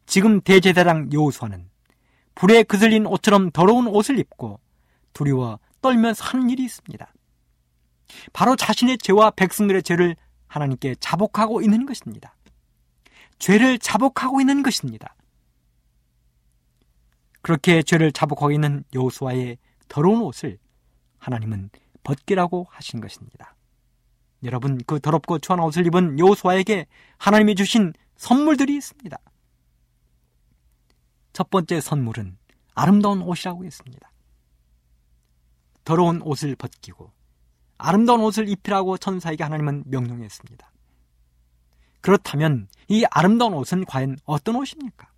지금 0.06 0.42
대제사장 0.42 1.12
여호수아는 1.14 1.70
불에 2.38 2.64
그슬린 2.64 3.06
옷처럼 3.08 3.52
더러운 3.52 3.88
옷을 3.88 4.20
입고 4.20 4.60
두려워 5.14 5.60
떨면서 5.82 6.24
하는 6.24 6.50
일이 6.50 6.64
있습니다. 6.64 7.12
바로 8.32 8.56
자신의 8.56 9.00
죄와 9.00 9.32
백성들의 9.32 9.84
죄를 9.84 10.16
하나님께 10.48 10.96
자복하고 11.00 11.62
있는 11.62 11.86
것입니다. 11.86 12.36
죄를 13.40 13.80
자복하고 13.80 14.40
있는 14.40 14.64
것입니다. 14.64 15.16
그렇게 17.42 17.82
죄를 17.82 18.12
자복하고 18.12 18.52
있는 18.52 18.84
여호수아의 18.94 19.58
더러운 19.88 20.22
옷을 20.22 20.60
하나님은 21.18 21.70
벗기라고 22.04 22.68
하신 22.70 23.02
것입니다. 23.02 23.56
여러분 24.44 24.80
그 24.86 25.00
더럽고 25.00 25.40
추한 25.40 25.60
옷을 25.60 25.88
입은 25.88 26.20
여호수아에게 26.20 26.86
하나님이 27.18 27.56
주신 27.56 27.94
선물들이 28.16 28.76
있습니다. 28.76 29.18
첫 31.38 31.52
번째 31.52 31.80
선물은 31.82 32.36
아름다운 32.74 33.22
옷이라고 33.22 33.64
했습니다. 33.64 34.12
더러운 35.84 36.20
옷을 36.24 36.56
벗기고 36.56 37.12
아름다운 37.78 38.22
옷을 38.22 38.50
입히라고 38.50 38.98
천사에게 38.98 39.44
하나님은 39.44 39.84
명령했습니다. 39.86 40.72
그렇다면 42.02 42.68
이 42.88 43.06
아름다운 43.12 43.54
옷은 43.54 43.86
과연 43.86 44.18
어떤 44.26 44.56
옷입니까? 44.56 45.12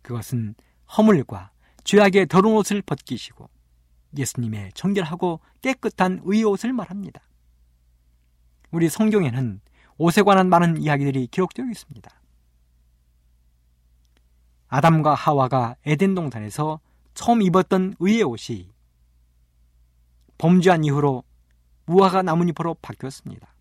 그것은 0.00 0.54
허물과 0.96 1.50
죄악의 1.84 2.28
더러운 2.28 2.56
옷을 2.56 2.80
벗기시고 2.80 3.50
예수님의 4.16 4.72
정결하고 4.72 5.40
깨끗한 5.60 6.22
의의 6.24 6.44
옷을 6.44 6.72
말합니다. 6.72 7.20
우리 8.70 8.88
성경에는 8.88 9.60
옷에 9.98 10.22
관한 10.22 10.48
많은 10.48 10.78
이야기들이 10.78 11.26
기록되어 11.26 11.66
있습니다. 11.66 12.21
아담과 14.72 15.12
하와가 15.12 15.76
에덴 15.84 16.14
동산에서 16.14 16.80
처음 17.12 17.42
입었던 17.42 17.94
의의 17.98 18.22
옷이 18.22 18.70
범죄한 20.38 20.82
이후로 20.84 21.24
무화과 21.84 22.22
나뭇잎으로 22.22 22.76
바뀌었습니다. 22.80 23.54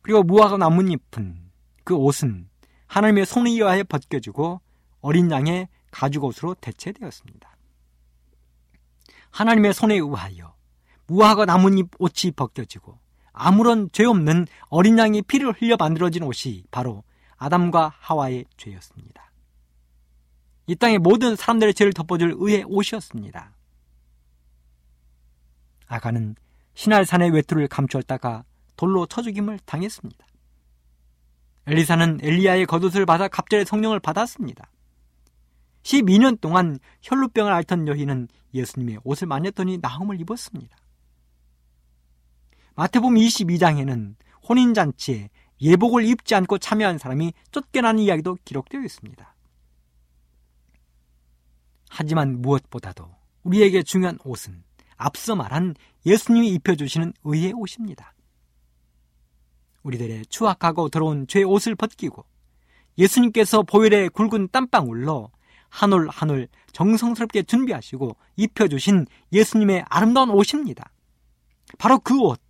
그리고 0.00 0.22
무화과 0.22 0.56
나뭇잎은 0.56 1.50
그 1.84 1.94
옷은 1.94 2.48
하나님의 2.86 3.26
손에 3.26 3.50
의하여 3.50 3.84
벗겨지고 3.84 4.62
어린 5.02 5.30
양의 5.30 5.68
가죽옷으로 5.90 6.54
대체되었습니다. 6.54 7.58
하나님의 9.32 9.74
손에 9.74 9.96
의하여 9.96 10.54
무화과 11.08 11.44
나뭇잎 11.44 11.90
옷이 11.98 12.32
벗겨지고 12.34 12.98
아무런 13.34 13.90
죄 13.92 14.06
없는 14.06 14.46
어린 14.70 14.98
양의 14.98 15.20
피를 15.22 15.52
흘려 15.52 15.76
만들어진 15.78 16.22
옷이 16.22 16.64
바로 16.70 17.04
아담과 17.36 17.92
하와의 17.98 18.46
죄였습니다. 18.56 19.25
이 20.66 20.74
땅의 20.74 20.98
모든 20.98 21.36
사람들의 21.36 21.74
죄를 21.74 21.92
덮어줄 21.92 22.34
의의 22.38 22.64
옷이었습니다. 22.66 23.52
아가는 25.86 26.34
신할산의 26.74 27.30
외투를 27.30 27.68
감추었다가 27.68 28.44
돌로 28.76 29.06
쳐 29.06 29.22
죽임을 29.22 29.58
당했습니다. 29.60 30.26
엘리사는 31.68 32.20
엘리야의 32.22 32.66
겉옷을 32.66 33.06
받아 33.06 33.28
갑자기 33.28 33.64
성령을 33.64 34.00
받았습니다. 34.00 34.70
12년 35.82 36.40
동안 36.40 36.78
혈루병을 37.02 37.52
앓던 37.52 37.88
여인은 37.88 38.28
예수님의 38.54 39.00
옷을 39.04 39.28
만졌더니 39.28 39.78
나음을 39.78 40.20
입었습니다. 40.20 40.76
마태복음 42.74 43.14
22장에는 43.14 44.14
혼인잔치에 44.48 45.30
예복을 45.60 46.04
입지 46.04 46.34
않고 46.34 46.58
참여한 46.58 46.98
사람이 46.98 47.32
쫓겨나는 47.50 48.02
이야기도 48.02 48.36
기록되어 48.44 48.82
있습니다. 48.82 49.35
하지만 51.98 52.42
무엇보다도 52.42 53.08
우리에게 53.42 53.82
중요한 53.82 54.18
옷은 54.24 54.62
앞서 54.96 55.34
말한 55.34 55.74
예수님이 56.04 56.50
입혀주시는 56.50 57.14
의의 57.24 57.54
옷입니다. 57.54 58.12
우리들의 59.82 60.26
추악하고 60.26 60.90
더러운 60.90 61.26
죄의 61.26 61.44
옷을 61.46 61.74
벗기고 61.74 62.26
예수님께서 62.98 63.62
보혈의 63.62 64.10
굵은 64.10 64.48
땀방울로 64.52 65.30
한 65.70 65.92
올 65.92 66.08
한 66.10 66.30
올 66.30 66.48
정성스럽게 66.72 67.44
준비하시고 67.44 68.16
입혀주신 68.36 69.06
예수님의 69.32 69.84
아름다운 69.88 70.30
옷입니다. 70.30 70.90
바로 71.78 71.98
그 71.98 72.20
옷, 72.20 72.40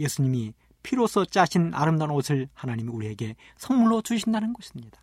예수님이 0.00 0.52
피로써 0.82 1.24
짜신 1.24 1.72
아름다운 1.74 2.10
옷을 2.10 2.48
하나님이 2.54 2.90
우리에게 2.90 3.36
선물로 3.56 4.02
주신다는 4.02 4.52
것입니다. 4.52 5.00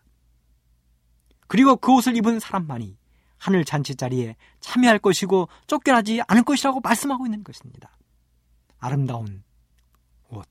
그리고 1.48 1.76
그 1.78 1.94
옷을 1.94 2.18
입은 2.18 2.40
사람만이 2.40 2.98
하늘 3.46 3.64
잔치 3.64 3.94
자리에 3.94 4.36
참여할 4.60 4.98
것이고 4.98 5.50
쫓겨나지 5.68 6.20
않을 6.28 6.42
것이라고 6.42 6.80
말씀하고 6.80 7.28
있는 7.28 7.44
것입니다. 7.44 7.96
아름다운 8.80 9.44
옷, 10.30 10.48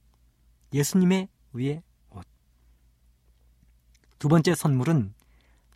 예수님의 0.73 1.29
위의 1.55 1.83
옷. 2.11 2.25
두 4.21 4.29
번째 4.29 4.55
선물은 4.55 5.13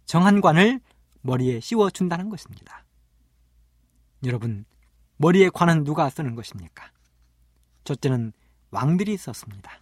정한관을 0.05 0.81
머리에 1.23 1.59
씌워준다는 1.59 2.29
것입니다. 2.29 2.85
여러분, 4.25 4.65
머리에 5.17 5.49
관은 5.49 5.83
누가 5.83 6.09
쓰는 6.11 6.37
것입니까? 6.37 6.93
첫째는 7.83 8.33
왕들이 8.71 9.17
썼습니다. 9.17 9.73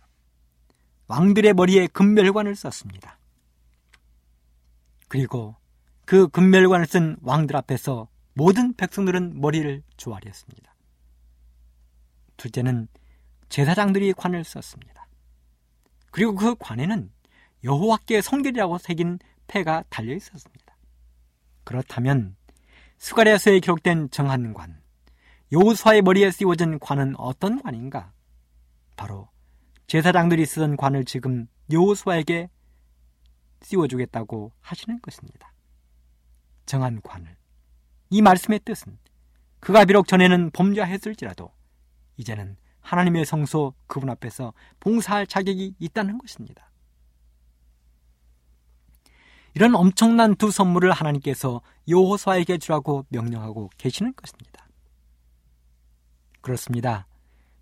왕들의 1.08 1.52
머리에 1.52 1.86
금멸관을 1.88 2.56
썼습니다. 2.56 3.18
그리고 5.08 5.54
그 6.06 6.28
금멸관을 6.28 6.86
쓴 6.86 7.16
왕들 7.22 7.56
앞에서 7.56 8.08
모든 8.32 8.72
백성들은 8.74 9.40
머리를 9.40 9.82
조아렸습니다. 9.96 10.74
둘째는 12.36 12.86
제사장들이 13.48 14.12
관을 14.12 14.44
썼습니다. 14.44 15.08
그리고 16.12 16.34
그 16.36 16.54
관에는 16.54 17.10
여호와께 17.64 18.22
성결이라고 18.22 18.78
새긴 18.78 19.18
패가 19.48 19.82
달려 19.88 20.14
있었습니다. 20.14 20.76
그렇다면 21.64 22.36
스가랴서에 22.98 23.58
기록된 23.58 24.10
정한 24.10 24.54
관, 24.54 24.80
여호수아의 25.50 26.02
머리에 26.02 26.30
씌워진 26.30 26.78
관은 26.78 27.16
어떤 27.18 27.60
관인가? 27.60 28.12
바로 28.94 29.28
제사장들이 29.88 30.46
쓰던 30.46 30.76
관을 30.76 31.04
지금 31.04 31.48
여호수아에게 31.72 32.48
씌워주겠다고 33.62 34.52
하시는 34.60 35.00
것입니다. 35.02 35.55
정한 36.66 37.00
관을. 37.02 37.36
이 38.10 38.22
말씀의 38.22 38.60
뜻은 38.64 38.98
그가 39.60 39.84
비록 39.84 40.06
전에는 40.06 40.50
범죄했을지라도 40.50 41.50
이제는 42.16 42.56
하나님의 42.80 43.24
성소 43.24 43.74
그분 43.86 44.10
앞에서 44.10 44.52
봉사할 44.80 45.26
자격이 45.26 45.74
있다는 45.78 46.18
것입니다. 46.18 46.70
이런 49.54 49.74
엄청난 49.74 50.36
두 50.36 50.50
선물을 50.50 50.92
하나님께서 50.92 51.62
여호수아에게 51.88 52.58
주라고 52.58 53.06
명령하고 53.08 53.70
계시는 53.78 54.12
것입니다. 54.14 54.68
그렇습니다. 56.42 57.06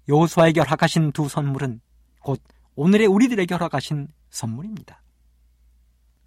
여호수아에게 0.08 0.60
허락하신 0.60 1.12
두 1.12 1.28
선물은 1.28 1.80
곧 2.20 2.42
오늘의 2.74 3.06
우리들에게 3.06 3.54
허락하신 3.54 4.08
선물입니다. 4.28 5.00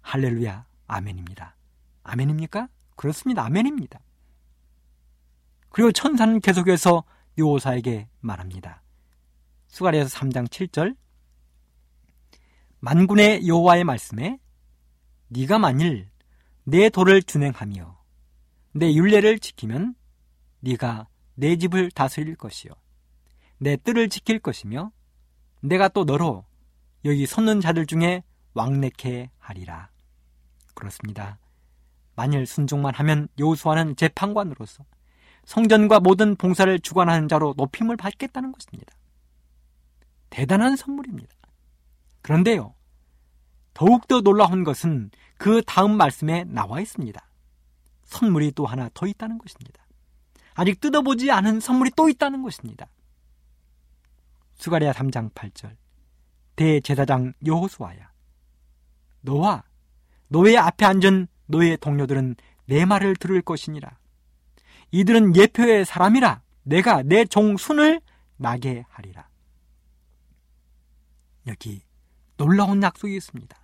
할렐루야, 0.00 0.64
아멘입니다. 0.86 1.57
아멘입니까? 2.08 2.68
그렇습니다. 2.96 3.44
아멘입니다. 3.44 4.00
그리고 5.70 5.92
천사는 5.92 6.40
계속해서 6.40 7.04
요호사에게 7.38 8.08
말합니다. 8.20 8.82
수가리에서 9.68 10.18
3장 10.18 10.48
7절 10.48 10.96
만군의 12.80 13.46
여호와의 13.46 13.84
말씀에 13.84 14.38
네가 15.28 15.58
만일 15.58 16.08
내 16.64 16.88
도를 16.88 17.22
준행하며 17.22 17.98
내 18.72 18.94
윤례를 18.94 19.38
지키면 19.38 19.94
네가 20.60 21.08
내 21.34 21.56
집을 21.56 21.90
다스릴 21.90 22.36
것이요 22.36 22.72
내 23.58 23.76
뜰을 23.76 24.08
지킬 24.08 24.38
것이며 24.38 24.92
내가 25.60 25.88
또 25.88 26.04
너로 26.04 26.44
여기 27.04 27.26
섰는 27.26 27.60
자들 27.60 27.86
중에 27.86 28.22
왕래케 28.54 29.30
하리라. 29.38 29.90
그렇습니다. 30.74 31.38
만일 32.18 32.46
순종만 32.46 32.96
하면 32.96 33.28
여호수아는 33.38 33.94
재판관으로서 33.94 34.84
성전과 35.44 36.00
모든 36.00 36.34
봉사를 36.34 36.76
주관하는 36.80 37.28
자로 37.28 37.54
높임을 37.56 37.96
받겠다는 37.96 38.50
것입니다. 38.50 38.92
대단한 40.28 40.74
선물입니다. 40.74 41.32
그런데요, 42.22 42.74
더욱더 43.72 44.20
놀라운 44.20 44.64
것은 44.64 45.12
그 45.36 45.62
다음 45.64 45.96
말씀에 45.96 46.42
나와 46.42 46.80
있습니다. 46.80 47.24
선물이 48.02 48.50
또 48.56 48.66
하나 48.66 48.90
더 48.94 49.06
있다는 49.06 49.38
것입니다. 49.38 49.86
아직 50.54 50.80
뜯어보지 50.80 51.30
않은 51.30 51.60
선물이 51.60 51.92
또 51.94 52.08
있다는 52.08 52.42
것입니다. 52.42 52.88
수가리아 54.56 54.90
3장 54.90 55.32
8절 55.34 55.76
대제사장 56.56 57.34
여호수아야 57.46 58.10
너와 59.20 59.62
너의 60.26 60.58
앞에 60.58 60.84
앉은 60.84 61.28
너의 61.48 61.76
동료들은 61.78 62.36
내 62.66 62.84
말을 62.84 63.16
들을 63.16 63.42
것이니라. 63.42 63.98
이들은 64.92 65.36
예표의 65.36 65.84
사람이라 65.84 66.42
내가 66.62 67.02
내 67.02 67.24
종순을 67.24 68.00
나게 68.36 68.84
하리라. 68.88 69.28
여기 71.46 71.82
놀라운 72.36 72.82
약속이 72.82 73.16
있습니다. 73.16 73.58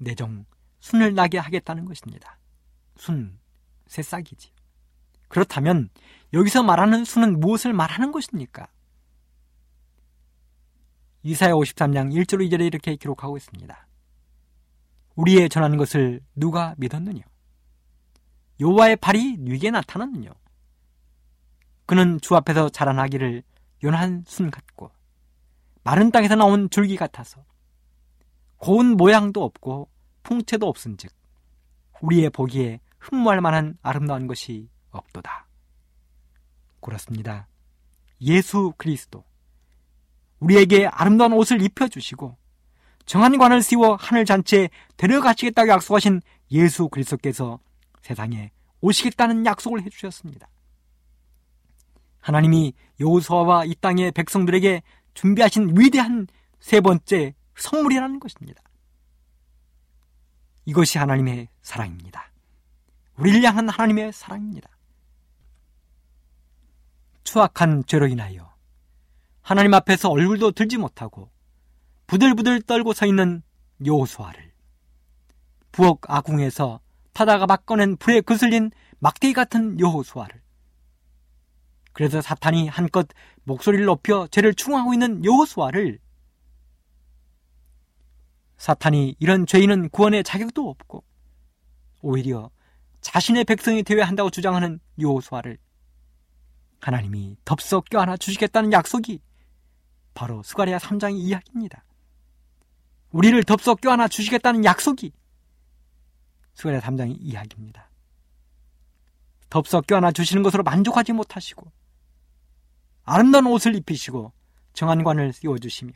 내 0.00 0.14
종 0.14 0.44
순을 0.80 1.14
나게 1.14 1.38
하겠다는 1.38 1.84
것입니다. 1.86 2.38
순 2.96 3.38
새싹이지 3.86 4.52
그렇다면 5.28 5.90
여기서 6.32 6.62
말하는 6.62 7.04
순은 7.04 7.40
무엇을 7.40 7.72
말하는 7.72 8.12
것입니까? 8.12 8.68
이사야 11.22 11.52
53장 11.52 12.12
1절 12.14 12.48
2절에 12.48 12.66
이렇게 12.66 12.94
기록하고 12.96 13.36
있습니다. 13.36 13.87
우리의 15.18 15.48
전하는 15.48 15.76
것을 15.76 16.20
누가 16.36 16.76
믿었느냐? 16.78 17.22
여호와의 18.60 18.96
발이 18.96 19.38
뉘게 19.38 19.72
나타났느냐? 19.72 20.30
그는 21.86 22.20
주 22.20 22.36
앞에서 22.36 22.68
자라나기를 22.68 23.42
연한 23.82 24.22
순 24.26 24.50
같고 24.50 24.92
마른 25.82 26.12
땅에서 26.12 26.36
나온 26.36 26.70
줄기 26.70 26.96
같아서 26.96 27.44
고운 28.58 28.96
모양도 28.96 29.42
없고 29.42 29.88
풍채도 30.22 30.68
없은즉 30.68 31.12
우리의 32.00 32.30
보기에 32.30 32.80
흠모할 33.00 33.40
만한 33.40 33.76
아름다운 33.82 34.28
것이 34.28 34.68
없도다. 34.90 35.48
그렇습니다. 36.80 37.48
예수 38.20 38.72
그리스도 38.76 39.24
우리에게 40.38 40.86
아름다운 40.86 41.32
옷을 41.32 41.60
입혀주시고 41.60 42.36
정한 43.08 43.38
관을 43.38 43.62
씌워 43.62 43.96
하늘 43.98 44.26
잔치에 44.26 44.68
데려가시겠다고 44.98 45.70
약속하신 45.70 46.20
예수 46.50 46.88
그리스도께서 46.88 47.58
세상에 48.02 48.50
오시겠다는 48.82 49.46
약속을 49.46 49.82
해주셨습니다. 49.82 50.46
하나님이 52.20 52.74
여호수아와 53.00 53.64
이 53.64 53.74
땅의 53.76 54.12
백성들에게 54.12 54.82
준비하신 55.14 55.80
위대한 55.80 56.26
세 56.60 56.82
번째 56.82 57.34
선물이라는 57.56 58.20
것입니다. 58.20 58.62
이것이 60.66 60.98
하나님의 60.98 61.48
사랑입니다. 61.62 62.30
우리를 63.16 63.42
향한 63.42 63.70
하나님의 63.70 64.12
사랑입니다. 64.12 64.68
추악한 67.24 67.84
죄로 67.86 68.06
인하여 68.06 68.52
하나님 69.40 69.72
앞에서 69.72 70.10
얼굴도 70.10 70.52
들지 70.52 70.76
못하고 70.76 71.30
부들부들 72.08 72.62
떨고 72.62 72.94
서 72.94 73.06
있는 73.06 73.42
요호수아를 73.86 74.50
부엌 75.70 75.98
아궁에서 76.08 76.80
타다가 77.12 77.46
막 77.46 77.66
꺼낸 77.66 77.96
불에 77.96 78.22
그슬린 78.22 78.70
막대기 78.98 79.34
같은 79.34 79.78
요호수아를 79.78 80.40
그래서 81.92 82.20
사탄이 82.20 82.66
한껏 82.66 83.06
목소리를 83.44 83.84
높여 83.84 84.26
죄를 84.28 84.54
충하고 84.54 84.94
있는 84.94 85.24
요호수아를 85.24 85.98
사탄이 88.56 89.16
이런 89.20 89.46
죄인은 89.46 89.90
구원의 89.90 90.24
자격도 90.24 90.68
없고 90.68 91.04
오히려 92.00 92.50
자신의 93.02 93.44
백성이 93.44 93.82
되어야 93.82 94.06
한다고 94.06 94.30
주장하는 94.30 94.80
여호수아를 95.00 95.58
하나님이 96.80 97.36
덥석 97.44 97.90
껴안아 97.90 98.16
주시겠다는 98.16 98.72
약속이 98.72 99.20
바로 100.14 100.42
스가랴 100.42 100.78
3장의 100.78 101.18
이야기입니다. 101.18 101.84
우리를 103.10 103.42
덥석 103.44 103.80
껴안아 103.80 104.08
주시겠다는 104.08 104.64
약속이 104.64 105.12
스가랴 106.54 106.80
3장의 106.80 107.16
이야기입니다. 107.20 107.88
덥석 109.50 109.86
껴안아 109.86 110.12
주시는 110.12 110.42
것으로 110.42 110.62
만족하지 110.62 111.12
못하시고 111.12 111.70
아름다운 113.04 113.46
옷을 113.46 113.74
입히시고 113.76 114.32
정한관을 114.74 115.32
씌워주시며 115.32 115.92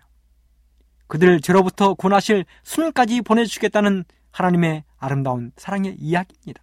그들을 1.09 1.41
죄로부터 1.41 1.95
구원하실 1.95 2.47
순까지 2.63 3.21
보내주시겠다는 3.21 4.05
하나님의 4.31 4.85
아름다운 4.97 5.53
사랑의 5.57 5.97
이야기입니다. 5.99 6.63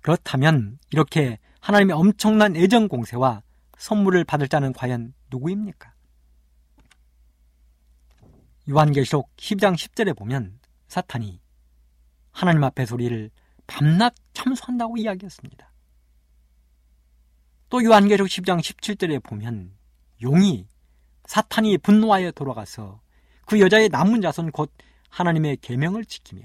그렇다면 0.00 0.78
이렇게 0.90 1.38
하나님의 1.60 1.94
엄청난 1.94 2.56
애정 2.56 2.88
공세와 2.88 3.42
선물을 3.76 4.24
받을 4.24 4.48
자는 4.48 4.72
과연 4.72 5.12
누구입니까? 5.30 5.95
요한계시록 8.68 9.34
10장 9.36 9.74
10절에 9.74 10.16
보면 10.16 10.58
사탄이 10.88 11.40
하나님 12.32 12.64
앞에 12.64 12.84
소리를 12.84 13.30
밤낮 13.66 14.14
참소한다고 14.32 14.96
이야기했습니다. 14.96 15.72
또 17.68 17.82
요한계시록 17.82 18.28
10장 18.28 18.60
17절에 18.60 19.22
보면 19.22 19.76
용이 20.22 20.66
사탄이 21.26 21.78
분노하여 21.78 22.32
돌아가서 22.32 23.00
그 23.46 23.60
여자의 23.60 23.88
남은 23.88 24.20
자손 24.20 24.50
곧 24.50 24.72
하나님의 25.10 25.58
계명을 25.58 26.04
지키며 26.04 26.42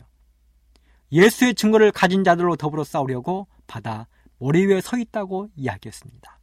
예수의 1.11 1.55
증거를 1.55 1.91
가진 1.91 2.23
자들로 2.23 2.55
더불어 2.55 2.83
싸우려고 2.83 3.47
바다 3.67 4.07
모래 4.37 4.63
위에 4.63 4.81
서 4.81 4.97
있다고 4.97 5.49
이야기했습니다. 5.55 6.39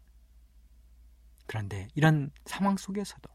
그런데 1.46 1.88
이런 1.94 2.30
상황 2.44 2.76
속에서도 2.76 3.28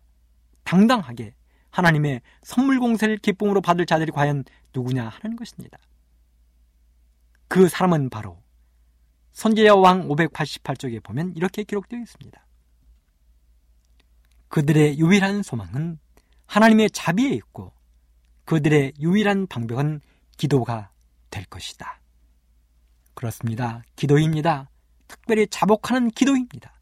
당당하게 0.63 1.33
하나님의 1.73 2.21
선물 2.43 2.79
공세를 2.79 3.17
기쁨으로 3.17 3.59
받을 3.59 3.87
자들이 3.87 4.11
과연 4.11 4.45
누구냐 4.75 5.09
하는 5.09 5.35
것입니다. 5.35 5.79
그 7.47 7.67
사람은 7.67 8.11
바로 8.11 8.41
선제야 9.31 9.73
왕 9.73 10.07
588쪽에 10.07 11.01
보면 11.01 11.33
이렇게 11.35 11.63
기록되어 11.63 11.99
있습니다. 11.99 12.45
그들의 14.49 14.99
유일한 14.99 15.41
소망은 15.41 15.97
하나님의 16.45 16.91
자비에 16.91 17.31
있고 17.31 17.73
그들의 18.45 18.93
유일한 18.99 19.47
방벽은 19.47 20.01
기도가 20.37 20.91
될 21.31 21.43
것이다. 21.45 21.99
그렇습니다. 23.15 23.81
기도입니다. 23.95 24.69
특별히 25.07 25.47
자복하는 25.47 26.09
기도입니다. 26.09 26.79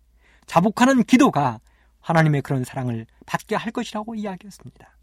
자복하는 0.47 1.03
기도가 1.05 1.61
하나님의 2.01 2.41
그런 2.41 2.63
사랑을 2.63 3.05
받게 3.25 3.55
할 3.55 3.71
것이라고 3.71 4.15
이야기했습니다. 4.15 4.97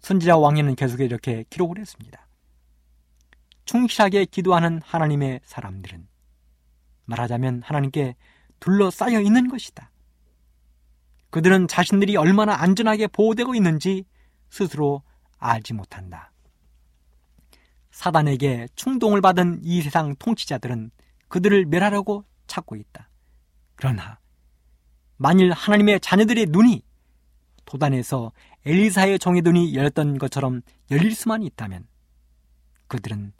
선지자 0.00 0.36
왕에는 0.36 0.74
계속 0.76 1.00
이렇게 1.00 1.44
기록을 1.50 1.78
했습니다. 1.78 2.26
충실하게 3.64 4.26
기도하는 4.26 4.80
하나님의 4.84 5.40
사람들은 5.44 6.06
말하자면 7.06 7.62
하나님께 7.64 8.14
둘러싸여 8.60 9.20
있는 9.20 9.48
것이다. 9.48 9.90
그들은 11.30 11.68
자신들이 11.68 12.16
얼마나 12.16 12.54
안전하게 12.54 13.08
보호되고 13.08 13.54
있는지 13.54 14.04
스스로 14.48 15.02
알지 15.38 15.74
못한다. 15.74 16.32
사단에게 17.90 18.68
충동을 18.76 19.20
받은 19.20 19.60
이 19.62 19.82
세상 19.82 20.14
통치자들은 20.16 20.90
그들을 21.28 21.66
멸하려고 21.66 22.24
찾고 22.46 22.76
있다. 22.76 23.08
그러나 23.74 24.18
만일 25.16 25.52
하나님의 25.52 26.00
자녀들의 26.00 26.46
눈이 26.50 26.82
도단에서 27.64 28.32
엘리사의 28.64 29.18
종의 29.18 29.42
눈이 29.42 29.74
열렸던 29.74 30.18
것처럼 30.18 30.62
열릴 30.90 31.14
수만 31.14 31.42
있다면 31.42 31.86
그들은 32.88 33.32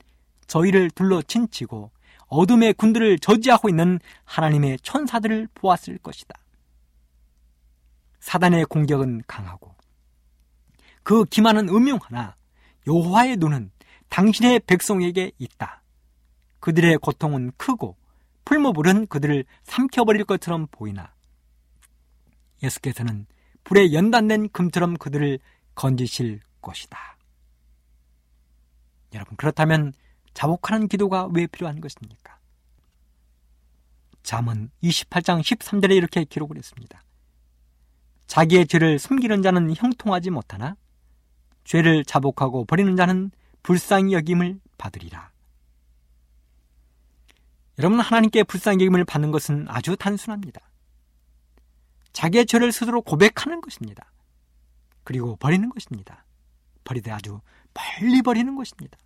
저희를 0.47 0.91
둘러 0.91 1.23
친치고 1.23 1.91
어둠의 2.29 2.75
군들을 2.75 3.19
저지하고 3.19 3.69
있는 3.69 4.01
하나님의 4.25 4.79
천사들을 4.83 5.49
보았을 5.55 5.99
것이다. 5.99 6.35
사단의 8.21 8.65
공격은 8.65 9.23
강하고 9.27 9.75
그 11.03 11.25
기만은 11.25 11.69
음흉하나 11.69 12.35
여호와의 12.87 13.37
눈은 13.37 13.71
당신의 14.09 14.61
백성에게 14.67 15.33
있다. 15.39 15.83
그들의 16.61 16.99
고통은 16.99 17.53
크고 17.57 17.97
풀모불은 18.45 19.07
그들을 19.07 19.45
삼켜버릴 19.65 20.25
것처럼 20.25 20.67
보이나 20.71 21.16
예수께서는 22.67 23.27
불에 23.65 23.93
연단된 23.93 24.51
금처럼 24.51 24.97
그들을 24.97 25.39
건지실 25.75 26.41
것이다. 26.61 27.17
여러분 29.15 29.37
그렇다면 29.37 29.93
자복하는 30.35 30.89
기도가 30.89 31.29
왜 31.33 31.47
필요한 31.47 31.81
것입니까? 31.81 32.39
잠언 34.23 34.71
28장 34.83 35.41
13절에 35.41 35.97
이렇게 35.97 36.25
기록을 36.25 36.57
했습니다. 36.57 37.03
자기의 38.27 38.67
죄를 38.67 38.99
숨기는 38.99 39.41
자는 39.43 39.73
형통하지 39.75 40.31
못하나 40.31 40.77
죄를 41.65 42.05
자복하고 42.05 42.65
버리는 42.65 42.95
자는 42.97 43.31
불쌍히 43.63 44.13
여김을 44.13 44.61
받으리라. 44.79 45.31
여러분 47.79 48.01
하나님께 48.01 48.45
불쌍히 48.45 48.77
여김을 48.77 49.05
받는 49.05 49.31
것은 49.31 49.67
아주 49.69 49.97
단순합니다. 49.97 50.61
자기의 52.17 52.47
죄를 52.47 52.73
스스로 52.73 53.03
고백하는 53.03 53.61
것입니다. 53.61 54.11
그리고 55.05 55.37
버리는 55.37 55.69
것입니다. 55.69 56.25
버리되 56.83 57.11
아주 57.11 57.43
멀리 57.75 58.23
버리는 58.23 58.57
것입니다. 58.57 58.97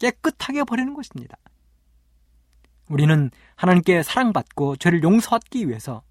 깨끗하게 0.00 0.64
버리는 0.64 0.92
것입니다. 0.92 1.36
우리는 2.88 3.30
하나님께 3.54 4.02
사랑받고 4.02 4.74
죄를 4.74 5.04
용서받기 5.04 5.68
위해서 5.68 6.02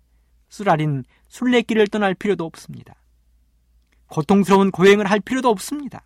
쓰라린 0.47 1.03
순례길을 1.27 1.89
떠날 1.89 2.13
필요도 2.13 2.45
없습니다. 2.45 2.95
고통스러운 4.07 4.71
고행을 4.71 5.05
할 5.05 5.19
필요도 5.19 5.49
없습니다. 5.49 6.03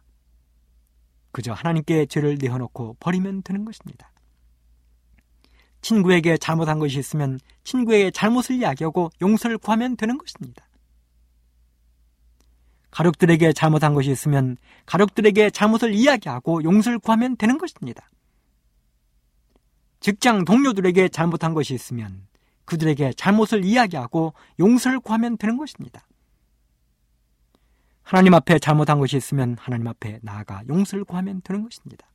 그저 1.31 1.53
하나님께 1.53 2.07
죄를 2.07 2.39
내어놓고 2.41 2.97
버리면 2.99 3.43
되는 3.43 3.63
것입니다. 3.63 4.11
친구에게 5.81 6.37
잘못한 6.37 6.79
것이 6.79 6.99
있으면 6.99 7.39
친구에게 7.63 8.11
잘못을 8.11 8.55
이야기하고 8.55 9.09
용서를 9.21 9.57
구하면 9.57 9.97
되는 9.97 10.17
것입니다. 10.17 10.65
가족들에게 12.91 13.53
잘못한 13.53 13.93
것이 13.93 14.11
있으면 14.11 14.57
가족들에게 14.85 15.49
잘못을 15.51 15.93
이야기하고 15.93 16.63
용서를 16.63 16.99
구하면 16.99 17.37
되는 17.37 17.57
것입니다. 17.57 18.09
직장 20.01 20.45
동료들에게 20.45 21.09
잘못한 21.09 21.53
것이 21.53 21.73
있으면 21.73 22.27
그들에게 22.65 23.13
잘못을 23.13 23.63
이야기하고 23.63 24.33
용서를 24.59 24.99
구하면 24.99 25.37
되는 25.37 25.57
것입니다. 25.57 26.05
하나님 28.03 28.33
앞에 28.33 28.59
잘못한 28.59 28.99
것이 28.99 29.15
있으면 29.15 29.55
하나님 29.59 29.87
앞에 29.87 30.19
나아가 30.21 30.63
용서를 30.67 31.05
구하면 31.05 31.41
되는 31.43 31.63
것입니다. 31.63 32.10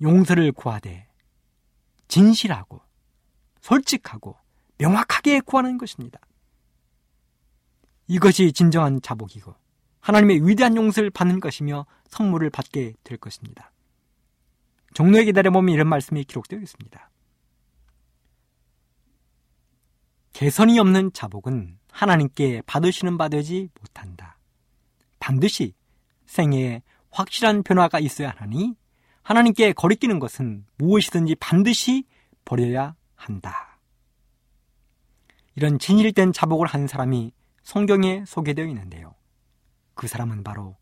용서를 0.00 0.52
구하되 0.52 1.08
진실하고 2.08 2.80
솔직하고 3.60 4.36
명확하게 4.78 5.40
구하는 5.40 5.78
것입니다. 5.78 6.20
이것이 8.06 8.52
진정한 8.52 9.00
자복이고 9.02 9.54
하나님의 10.00 10.46
위대한 10.46 10.76
용서를 10.76 11.10
받는 11.10 11.40
것이며 11.40 11.86
선물을 12.08 12.50
받게 12.50 12.94
될 13.02 13.18
것입니다. 13.18 13.72
종로에 14.94 15.24
기다려보면 15.24 15.74
이런 15.74 15.88
말씀이 15.88 16.24
기록되어 16.24 16.60
있습니다. 16.60 17.10
개선이 20.32 20.78
없는 20.78 21.12
자복은 21.12 21.78
하나님께 21.90 22.62
받으시는 22.66 23.18
바 23.18 23.28
되지 23.28 23.70
못한다. 23.80 24.38
반드시 25.18 25.74
생애에 26.26 26.82
확실한 27.10 27.62
변화가 27.62 27.98
있어야 28.00 28.30
하니 28.36 28.76
하나님께 29.26 29.72
거리끼는 29.72 30.20
것은 30.20 30.64
무엇이든지 30.78 31.34
반드시 31.40 32.04
버려야 32.44 32.94
한다. 33.16 33.80
이런 35.56 35.80
진실된 35.80 36.32
자복을 36.32 36.68
한 36.68 36.86
사람이 36.86 37.32
성경에 37.64 38.22
소개되어 38.24 38.66
있는데요. 38.66 39.16
그 39.94 40.06
사람은 40.06 40.44
바로 40.44 40.76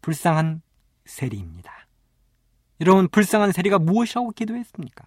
불쌍한 0.00 0.60
세리입니다. 1.04 1.86
여러분, 2.80 3.06
불쌍한 3.06 3.52
세리가 3.52 3.78
무엇이라고 3.78 4.32
기도했습니까? 4.32 5.06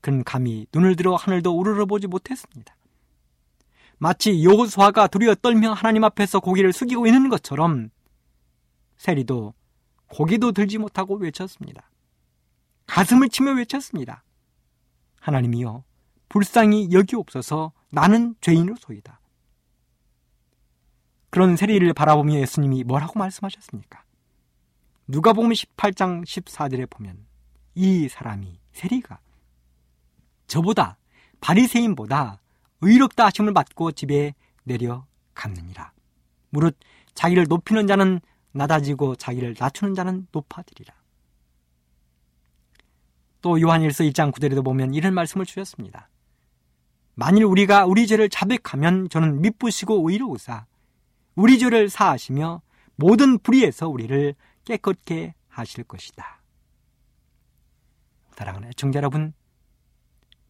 그는 0.00 0.24
감히 0.24 0.66
눈을 0.72 0.96
들어 0.96 1.16
하늘도 1.16 1.54
우러러보지 1.54 2.06
못했습니다. 2.06 2.74
마치 3.98 4.42
여호수아가 4.42 5.08
두려워 5.08 5.34
떨며 5.34 5.74
하나님 5.74 6.02
앞에서 6.04 6.40
고개를 6.40 6.72
숙이고 6.72 7.06
있는 7.06 7.28
것처럼 7.28 7.90
세리도 8.96 9.52
고개도 10.08 10.52
들지 10.52 10.78
못하고 10.78 11.16
외쳤습니다. 11.16 11.90
가슴을 12.86 13.28
치며 13.28 13.52
외쳤습니다. 13.52 14.22
하나님이여 15.20 15.84
불쌍히 16.28 16.88
여기옵소서 16.92 17.72
나는 17.90 18.34
죄인으로소이다. 18.40 19.20
그런 21.30 21.56
세리를 21.56 21.92
바라보며 21.92 22.34
예수님이 22.34 22.84
뭐라고 22.84 23.18
말씀하셨습니까? 23.18 24.04
누가 25.08 25.32
보면 25.32 25.52
18장 25.52 26.24
14절에 26.24 26.88
보면 26.88 27.26
이 27.74 28.08
사람이 28.08 28.58
세리가 28.72 29.20
저보다 30.46 30.98
바리새인보다 31.40 32.40
의롭다 32.80 33.26
하심을 33.26 33.52
받고 33.52 33.92
집에 33.92 34.34
내려갔느니라. 34.64 35.92
무릇 36.50 36.76
자기를 37.14 37.46
높이는 37.48 37.86
자는 37.86 38.20
낮아지고 38.56 39.16
자기를 39.16 39.56
낮추는 39.58 39.94
자는 39.94 40.26
높아지리라. 40.32 40.94
또 43.42 43.60
요한일서 43.60 44.04
1장 44.04 44.32
9절에도 44.32 44.64
보면 44.64 44.94
이런 44.94 45.14
말씀을 45.14 45.46
주셨습니다. 45.46 46.08
만일 47.14 47.44
우리가 47.44 47.86
우리 47.86 48.06
죄를 48.06 48.28
자백하면 48.28 49.08
저는 49.08 49.40
미쁘시고 49.40 50.08
의로우사 50.10 50.66
우리 51.34 51.58
죄를 51.58 51.88
사하시며 51.88 52.62
모든 52.96 53.38
불의에서 53.38 53.88
우리를 53.88 54.34
깨끗게 54.64 55.34
하실 55.48 55.84
것이다. 55.84 56.42
사랑하는 58.32 58.68
애청자 58.68 58.98
여러분, 58.98 59.32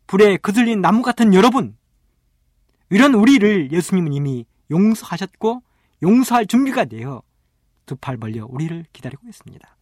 불에 0.07 0.37
그슬린 0.37 0.81
나무 0.81 1.03
같은 1.03 1.35
여러분, 1.35 1.77
이런 2.91 3.15
우리를 3.15 3.73
예수님은 3.73 4.13
이미 4.13 4.47
용서하셨고 4.71 5.63
용서할 6.03 6.47
준비가 6.47 6.85
되어 6.85 7.23
두 7.87 7.97
팔 7.97 8.17
벌려 8.17 8.45
우리를 8.47 8.85
기다리고 8.93 9.27
있습니다. 9.29 9.77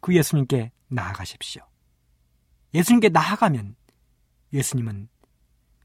그 0.00 0.14
예수님께 0.14 0.72
나아가십시오. 0.88 1.62
예수님께 2.74 3.08
나아가면 3.08 3.76
예수님은 4.52 5.08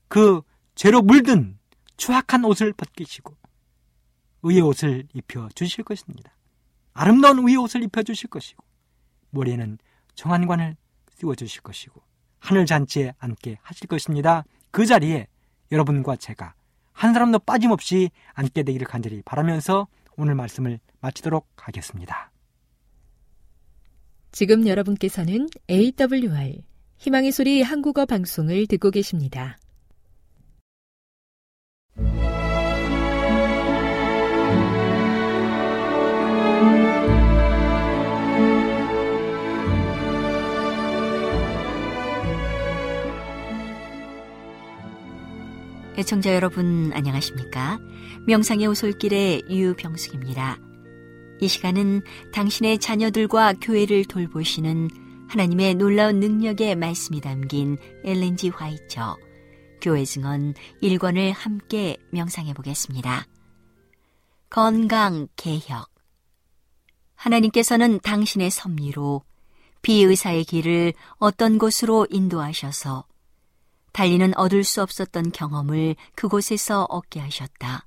그 0.08 0.42
죄로 0.76 1.02
물든 1.02 1.58
추악한 1.98 2.44
옷을 2.46 2.74
벗기시고 2.74 3.36
의의 4.44 4.62
옷을 4.62 5.08
입혀 5.14 5.48
주실 5.50 5.84
것입니다. 5.84 6.36
아름다운 6.94 7.40
의의 7.40 7.58
옷을 7.58 7.84
입혀 7.84 8.04
주실 8.04 8.30
것이고 8.30 8.64
머리에는 9.32 9.78
정한관을 10.16 10.76
씌워 11.18 11.36
주실 11.36 11.62
것이고 11.62 12.02
하늘 12.40 12.66
잔치에 12.66 13.14
앉게 13.20 13.58
하실 13.62 13.88
것입니다. 13.88 14.44
그 14.72 14.86
자리에 14.86 15.28
여러분과 15.72 16.16
제가 16.16 16.54
한 16.94 17.14
사람도 17.14 17.40
빠짐없이 17.40 18.10
앉게 18.34 18.64
되기를 18.64 18.88
간절히 18.88 19.22
바라면서 19.22 19.88
오늘 20.20 20.36
말씀을 20.36 20.80
마치도록 21.00 21.48
하겠습니다. 21.56 22.30
지금 24.34 24.68
여러분께서는 24.68 25.48
AWR 25.70 26.62
희망의 26.98 27.32
소리 27.32 27.62
한국어 27.62 28.06
방송을 28.06 28.68
듣고 28.68 28.92
계십니다. 28.92 29.58
애청자 46.00 46.34
여러분 46.34 46.94
안녕하십니까? 46.94 47.78
명상의 48.26 48.68
오솔길의 48.68 49.44
유병숙입니다. 49.50 50.58
이 51.42 51.48
시간은 51.50 52.04
당신의 52.32 52.80
자녀들과 52.80 53.56
교회를 53.60 54.06
돌보시는 54.06 54.88
하나님의 55.28 55.76
놀라운 55.76 56.22
능력의 56.22 56.78
말씀이 56.78 57.20
담긴 57.20 57.78
엘렌지 58.06 58.48
화이처 58.48 59.18
교회 59.82 60.06
증언 60.06 60.54
1권을 60.82 61.34
함께 61.36 61.98
명상해 62.12 62.54
보겠습니다. 62.54 63.26
건강 64.50 65.28
개혁. 65.36 65.90
하나님께서는 67.16 68.00
당신의 68.00 68.52
섭리로 68.52 69.24
비의사의 69.82 70.46
길을 70.46 70.94
어떤 71.18 71.58
곳으로 71.58 72.08
인도하셔서 72.10 73.09
달리는 74.00 74.34
얻을 74.38 74.64
수 74.64 74.82
없었던 74.82 75.34
경험을 75.34 75.98
그곳에서 76.16 76.86
얻게 76.86 77.20
하셨다. 77.20 77.86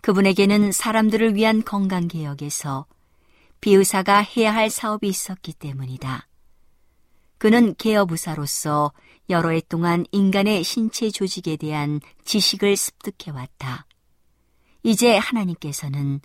그분에게는 0.00 0.72
사람들을 0.72 1.34
위한 1.34 1.62
건강 1.62 2.08
개혁에서 2.08 2.86
비의사가 3.60 4.20
해야 4.20 4.54
할 4.54 4.70
사업이 4.70 5.06
있었기 5.06 5.52
때문이다. 5.52 6.28
그는 7.36 7.74
개업의사로서 7.74 8.94
여러 9.28 9.50
해 9.50 9.60
동안 9.60 10.06
인간의 10.12 10.64
신체 10.64 11.10
조직에 11.10 11.56
대한 11.58 12.00
지식을 12.24 12.74
습득해왔다. 12.74 13.84
이제 14.82 15.18
하나님께서는 15.18 16.22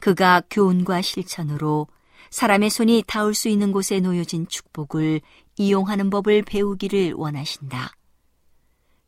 그가 0.00 0.42
교훈과 0.50 1.00
실천으로 1.00 1.86
사람의 2.30 2.70
손이 2.70 3.04
닿을 3.06 3.34
수 3.34 3.48
있는 3.48 3.72
곳에 3.72 4.00
놓여진 4.00 4.46
축복을 4.48 5.20
이용하는 5.56 6.10
법을 6.10 6.42
배우기를 6.42 7.14
원하신다. 7.14 7.92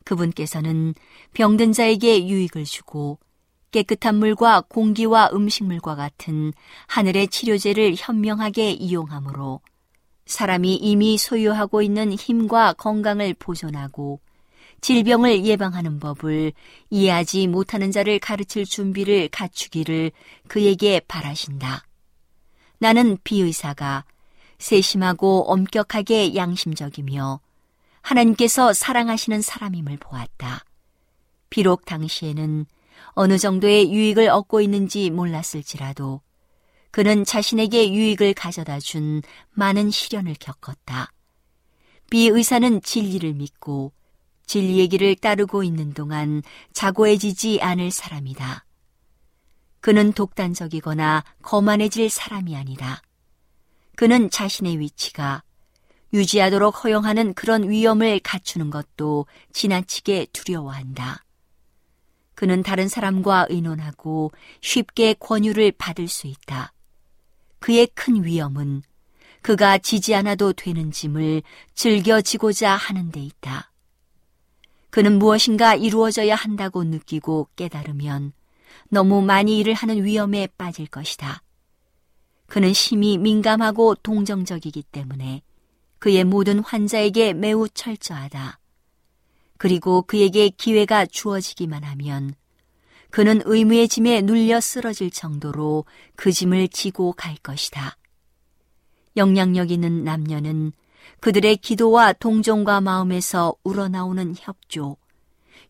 그분께서는 0.04 0.94
병든 1.34 1.72
자에게 1.72 2.26
유익을 2.26 2.64
주고 2.64 3.18
깨끗한 3.70 4.16
물과 4.16 4.62
공기와 4.62 5.30
음식물과 5.32 5.94
같은 5.94 6.52
하늘의 6.88 7.28
치료제를 7.28 7.94
현명하게 7.96 8.72
이용하므로 8.72 9.60
사람이 10.26 10.74
이미 10.76 11.18
소유하고 11.18 11.82
있는 11.82 12.12
힘과 12.12 12.72
건강을 12.74 13.34
보존하고 13.38 14.20
질병을 14.80 15.44
예방하는 15.44 16.00
법을 16.00 16.52
이해하지 16.88 17.46
못하는 17.48 17.90
자를 17.90 18.18
가르칠 18.18 18.64
준비를 18.64 19.28
갖추기를 19.28 20.10
그에게 20.48 21.00
바라신다. 21.06 21.84
나는 22.80 23.18
비의사가 23.24 24.04
세심하고 24.58 25.52
엄격하게 25.52 26.34
양심적이며 26.34 27.40
하나님께서 28.00 28.72
사랑하시는 28.72 29.42
사람임을 29.42 29.98
보았다. 29.98 30.64
비록 31.50 31.84
당시에는 31.84 32.64
어느 33.10 33.36
정도의 33.36 33.92
유익을 33.92 34.30
얻고 34.30 34.62
있는지 34.62 35.10
몰랐을지라도 35.10 36.22
그는 36.90 37.24
자신에게 37.24 37.92
유익을 37.92 38.32
가져다 38.32 38.80
준 38.80 39.20
많은 39.50 39.90
시련을 39.90 40.36
겪었다. 40.40 41.12
비의사는 42.08 42.80
진리를 42.80 43.34
믿고 43.34 43.92
진리의 44.46 44.88
길을 44.88 45.16
따르고 45.16 45.62
있는 45.64 45.92
동안 45.92 46.42
자고해지지 46.72 47.60
않을 47.60 47.90
사람이다. 47.90 48.64
그는 49.80 50.12
독단적이거나 50.12 51.24
거만해질 51.42 52.10
사람이 52.10 52.56
아니라 52.56 53.00
그는 53.96 54.30
자신의 54.30 54.78
위치가 54.78 55.42
유지하도록 56.12 56.84
허용하는 56.84 57.34
그런 57.34 57.68
위험을 57.68 58.20
갖추는 58.20 58.70
것도 58.70 59.26
지나치게 59.52 60.28
두려워한다. 60.32 61.24
그는 62.34 62.62
다른 62.62 62.88
사람과 62.88 63.46
의논하고 63.50 64.32
쉽게 64.60 65.14
권유를 65.14 65.72
받을 65.72 66.08
수 66.08 66.26
있다. 66.26 66.72
그의 67.58 67.86
큰 67.94 68.24
위험은 68.24 68.82
그가 69.42 69.78
지지 69.78 70.14
않아도 70.14 70.52
되는 70.52 70.90
짐을 70.90 71.42
즐겨지고자 71.74 72.74
하는 72.74 73.10
데 73.10 73.20
있다. 73.20 73.70
그는 74.90 75.18
무엇인가 75.18 75.74
이루어져야 75.74 76.34
한다고 76.34 76.82
느끼고 76.82 77.48
깨달으면 77.56 78.32
너무 78.88 79.22
많이 79.22 79.58
일을 79.58 79.74
하는 79.74 80.04
위험에 80.04 80.48
빠질 80.58 80.86
것이다. 80.86 81.42
그는 82.46 82.72
심히 82.72 83.16
민감하고 83.18 83.94
동정적이기 83.96 84.82
때문에 84.90 85.42
그의 85.98 86.24
모든 86.24 86.58
환자에게 86.60 87.34
매우 87.34 87.68
철저하다. 87.68 88.58
그리고 89.56 90.02
그에게 90.02 90.48
기회가 90.48 91.06
주어지기만 91.06 91.84
하면 91.84 92.34
그는 93.10 93.42
의무의 93.44 93.88
짐에 93.88 94.22
눌려 94.22 94.60
쓰러질 94.60 95.10
정도로 95.10 95.84
그 96.16 96.32
짐을 96.32 96.68
지고 96.68 97.12
갈 97.12 97.36
것이다. 97.36 97.96
영향력 99.16 99.70
있는 99.70 100.04
남녀는 100.04 100.72
그들의 101.20 101.56
기도와 101.58 102.12
동정과 102.14 102.80
마음에서 102.80 103.54
우러나오는 103.62 104.34
협조, 104.38 104.96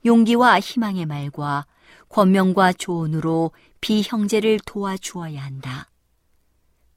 용기와 0.04 0.60
희망의 0.60 1.06
말과 1.06 1.66
권명과 2.10 2.74
조언으로 2.74 3.52
비형제를 3.80 4.60
도와주어야 4.66 5.42
한다. 5.42 5.88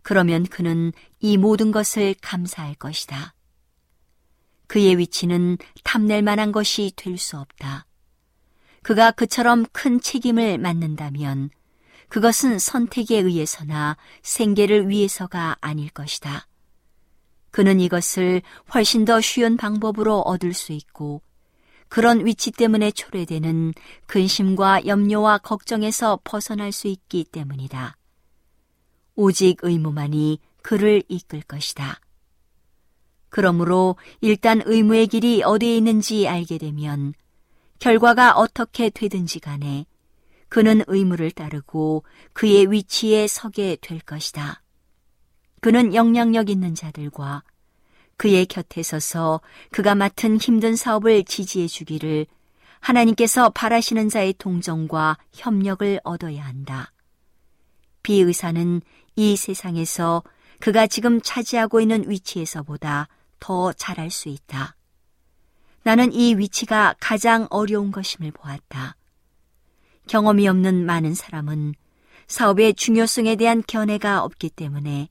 그러면 0.01 0.43
그는 0.43 0.91
이 1.19 1.37
모든 1.37 1.71
것을 1.71 2.15
감사할 2.21 2.75
것이다. 2.75 3.33
그의 4.67 4.97
위치는 4.97 5.57
탐낼 5.83 6.21
만한 6.23 6.51
것이 6.51 6.91
될 6.95 7.17
수 7.17 7.37
없다. 7.37 7.85
그가 8.81 9.11
그처럼 9.11 9.65
큰 9.71 10.01
책임을 10.01 10.57
맡는다면 10.57 11.51
그것은 12.09 12.59
선택에 12.59 13.17
의해서나 13.19 13.97
생계를 14.23 14.89
위해서가 14.89 15.55
아닐 15.61 15.89
것이다. 15.89 16.47
그는 17.51 17.79
이것을 17.79 18.41
훨씬 18.73 19.05
더 19.05 19.21
쉬운 19.21 19.57
방법으로 19.57 20.19
얻을 20.21 20.53
수 20.53 20.73
있고 20.73 21.21
그런 21.93 22.25
위치 22.25 22.49
때문에 22.49 22.89
초래되는 22.89 23.75
근심과 24.07 24.87
염려와 24.87 25.37
걱정에서 25.37 26.21
벗어날 26.23 26.71
수 26.71 26.87
있기 26.87 27.23
때문이다. 27.25 27.95
오직 29.13 29.57
의무만이 29.61 30.39
그를 30.63 31.03
이끌 31.07 31.43
것이다. 31.43 31.99
그러므로 33.29 33.95
일단 34.21 34.63
의무의 34.65 35.05
길이 35.05 35.43
어디에 35.43 35.77
있는지 35.77 36.27
알게 36.27 36.57
되면 36.57 37.13
결과가 37.77 38.37
어떻게 38.37 38.89
되든지 38.89 39.39
간에 39.39 39.85
그는 40.49 40.81
의무를 40.87 41.29
따르고 41.29 42.05
그의 42.33 42.71
위치에 42.71 43.27
서게 43.27 43.77
될 43.79 43.99
것이다. 43.99 44.63
그는 45.61 45.93
영향력 45.93 46.49
있는 46.49 46.73
자들과 46.73 47.43
그의 48.17 48.45
곁에 48.45 48.83
서서 48.83 49.41
그가 49.71 49.95
맡은 49.95 50.37
힘든 50.37 50.75
사업을 50.75 51.23
지지해 51.23 51.67
주기를 51.67 52.25
하나님께서 52.79 53.49
바라시는 53.49 54.09
자의 54.09 54.33
동정과 54.37 55.17
협력을 55.31 55.99
얻어야 56.03 56.45
한다. 56.45 56.91
비의사는 58.03 58.81
이 59.15 59.35
세상에서 59.37 60.23
그가 60.59 60.87
지금 60.87 61.21
차지하고 61.21 61.81
있는 61.81 62.09
위치에서보다 62.09 63.07
더 63.39 63.73
잘할 63.73 64.11
수 64.11 64.29
있다. 64.29 64.75
나는 65.83 66.13
이 66.13 66.35
위치가 66.35 66.95
가장 66.99 67.47
어려운 67.49 67.91
것임을 67.91 68.31
보았다. 68.31 68.95
경험이 70.07 70.47
없는 70.47 70.85
많은 70.85 71.13
사람은 71.13 71.73
사업의 72.27 72.75
중요성에 72.75 73.35
대한 73.35 73.63
견해가 73.65 74.23
없기 74.23 74.49
때문에 74.49 75.09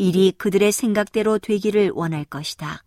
일이 0.00 0.32
그들의 0.32 0.72
생각대로 0.72 1.38
되기를 1.38 1.90
원할 1.94 2.24
것이다. 2.24 2.82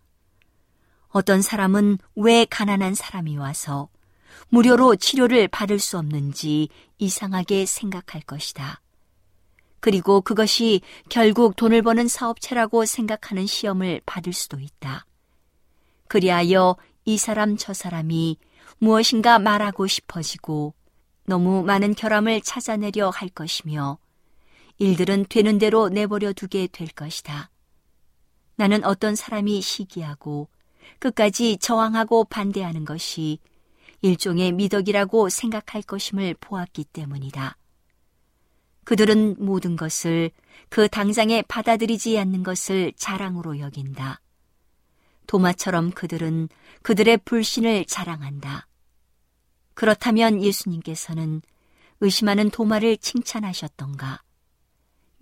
어떤 1.08 1.42
사람은 1.42 1.98
왜 2.16 2.44
가난한 2.44 2.96
사람이 2.96 3.36
와서 3.36 3.88
무료로 4.48 4.96
치료를 4.96 5.46
받을 5.46 5.78
수 5.78 5.96
없는지 5.96 6.68
이상하게 6.98 7.66
생각할 7.66 8.22
것이다. 8.22 8.80
그리고 9.78 10.22
그것이 10.22 10.80
결국 11.08 11.54
돈을 11.54 11.82
버는 11.82 12.08
사업체라고 12.08 12.84
생각하는 12.84 13.46
시험을 13.46 14.00
받을 14.04 14.32
수도 14.32 14.58
있다. 14.58 15.06
그리하여 16.08 16.76
이 17.04 17.16
사람 17.16 17.56
저 17.56 17.72
사람이 17.72 18.38
무엇인가 18.78 19.38
말하고 19.38 19.86
싶어지고 19.86 20.74
너무 21.26 21.62
많은 21.62 21.94
결함을 21.94 22.40
찾아내려 22.40 23.10
할 23.10 23.28
것이며 23.28 23.98
일들은 24.78 25.26
되는 25.28 25.58
대로 25.58 25.88
내버려 25.88 26.32
두게 26.32 26.68
될 26.68 26.88
것이다. 26.88 27.50
나는 28.56 28.84
어떤 28.84 29.14
사람이 29.14 29.60
시기하고 29.60 30.48
끝까지 30.98 31.58
저항하고 31.58 32.24
반대하는 32.24 32.84
것이 32.84 33.38
일종의 34.02 34.52
미덕이라고 34.52 35.28
생각할 35.28 35.82
것임을 35.82 36.34
보았기 36.40 36.84
때문이다. 36.84 37.56
그들은 38.84 39.36
모든 39.38 39.76
것을 39.76 40.30
그 40.68 40.88
당장에 40.88 41.42
받아들이지 41.42 42.18
않는 42.18 42.42
것을 42.42 42.92
자랑으로 42.96 43.58
여긴다. 43.58 44.20
도마처럼 45.26 45.92
그들은 45.92 46.48
그들의 46.82 47.18
불신을 47.24 47.86
자랑한다. 47.86 48.66
그렇다면 49.72 50.42
예수님께서는 50.42 51.40
의심하는 52.00 52.50
도마를 52.50 52.98
칭찬하셨던가? 52.98 54.23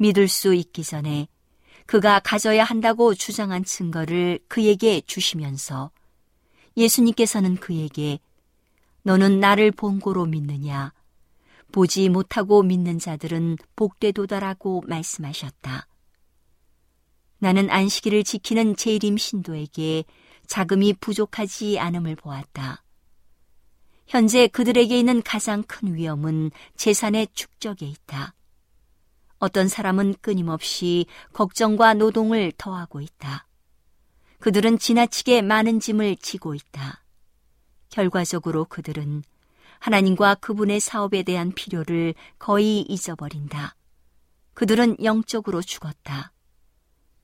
믿을 0.02 0.26
수 0.26 0.52
있기 0.52 0.82
전에 0.82 1.28
그가 1.86 2.18
가져야 2.18 2.64
한다고 2.64 3.14
주장한 3.14 3.64
증거를 3.64 4.40
그에게 4.48 5.00
주시면서 5.00 5.92
예수님께서는 6.76 7.56
그에게 7.56 8.18
너는 9.02 9.38
나를 9.38 9.70
본고로 9.70 10.26
믿느냐? 10.26 10.92
보지 11.70 12.08
못하고 12.08 12.62
믿는 12.62 12.98
자들은 12.98 13.58
복되도다라고 13.76 14.82
말씀하셨다. 14.86 15.86
나는 17.38 17.70
안식일을 17.70 18.24
지키는 18.24 18.76
재림 18.76 19.16
신도에게 19.16 20.04
자금이 20.46 20.94
부족하지 20.94 21.78
않음을 21.78 22.16
보았다. 22.16 22.82
현재 24.06 24.48
그들에게 24.48 24.98
있는 24.98 25.22
가장 25.22 25.62
큰 25.62 25.94
위험은 25.94 26.50
재산의 26.76 27.28
축적에 27.32 27.86
있다. 27.86 28.34
어떤 29.42 29.66
사람은 29.66 30.14
끊임없이 30.20 31.06
걱정과 31.32 31.94
노동을 31.94 32.52
더하고 32.56 33.00
있다. 33.00 33.48
그들은 34.38 34.78
지나치게 34.78 35.42
많은 35.42 35.80
짐을 35.80 36.14
지고 36.18 36.54
있다. 36.54 37.02
결과적으로 37.88 38.66
그들은 38.66 39.24
하나님과 39.80 40.36
그분의 40.36 40.78
사업에 40.78 41.24
대한 41.24 41.50
필요를 41.50 42.14
거의 42.38 42.82
잊어버린다. 42.82 43.74
그들은 44.54 44.98
영적으로 45.02 45.60
죽었다. 45.60 46.30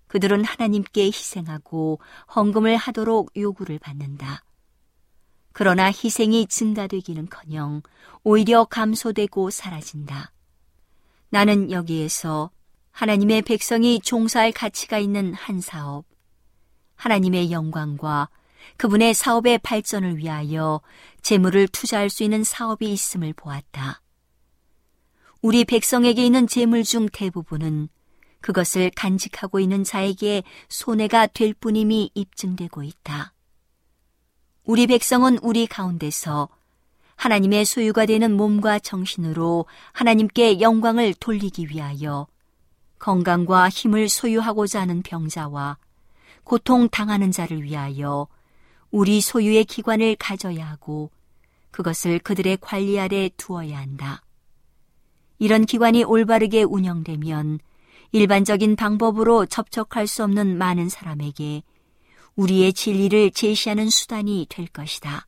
그들은 0.09 0.45
하나님께 0.45 1.05
희생하고 1.05 2.01
헌금을 2.35 2.77
하도록 2.77 3.31
요구를 3.37 3.79
받는다. 3.79 4.43
그러나 5.53 5.87
희생이 5.87 6.49
증가되기는 6.49 7.29
커녕 7.29 7.83
오히려 8.25 8.65
감소되고 8.65 9.51
사라진다. 9.51 10.33
나는 11.31 11.71
여기에서 11.71 12.51
하나님의 12.91 13.43
백성이 13.43 14.01
종사할 14.01 14.53
가치가 14.53 14.99
있는 14.99 15.35
한 15.35 15.61
사업, 15.61 16.05
하나님의 16.97 17.53
영광과 17.53 18.29
그분의 18.77 19.15
사업의 19.15 19.59
발전을 19.59 20.19
위하여 20.19 20.81
재물을 21.23 21.69
투자할 21.69 22.11
수 22.11 22.23
있는 22.25 22.45
사업이 22.45 22.91
있음을 22.93 23.33
보았다. 23.35 24.01
우리 25.41 25.65
백성에게 25.65 26.25
있는 26.25 26.47
재물 26.47 26.83
중 26.83 27.09
대부분은 27.13 27.89
그것을 28.41 28.91
간직하고 28.95 29.61
있는 29.61 29.85
자에게 29.85 30.43
손해가 30.69 31.27
될 31.27 31.55
뿐임이 31.55 32.11
입증되고 32.15 32.83
있다. 32.83 33.33
우리 34.65 34.87
백성은 34.87 35.39
우리 35.43 35.67
가운데서 35.67 36.49
하나님의 37.19 37.65
소유가 37.65 38.07
되는 38.07 38.37
몸과 38.37 38.79
정신으로 38.79 39.67
하나님께 39.93 40.61
영광을 40.61 41.13
돌리기 41.15 41.69
위하여 41.69 42.29
건강과 43.01 43.69
힘을 43.69 44.09
소유하고자 44.09 44.81
하는 44.81 45.03
병자와 45.03 45.79
고통 46.45 46.89
당하는 46.89 47.33
자를 47.33 47.63
위하여 47.65 48.29
우리 48.91 49.21
소유의 49.21 49.65
기관을 49.65 50.17
가져야 50.17 50.71
하고 50.71 51.11
그것을 51.73 52.21
그들의 52.21 52.59
관리 52.61 52.99
아래 52.99 53.29
두어야 53.37 53.79
한다. 53.79 54.23
이런 55.39 55.67
기관이 55.67 56.05
올바르게 56.05 56.63
운영되면 56.63 57.59
일반적인 58.13 58.77
방법으로 58.77 59.47
접촉할 59.47 60.07
수 60.07 60.23
없는 60.23 60.57
많은 60.57 60.89
사람에게 60.89 61.63
우리의 62.37 62.73
진리를 62.73 63.33
제시하는 63.33 63.91
수단이 63.91 64.47
될 64.49 64.69
것이다. 64.69 65.28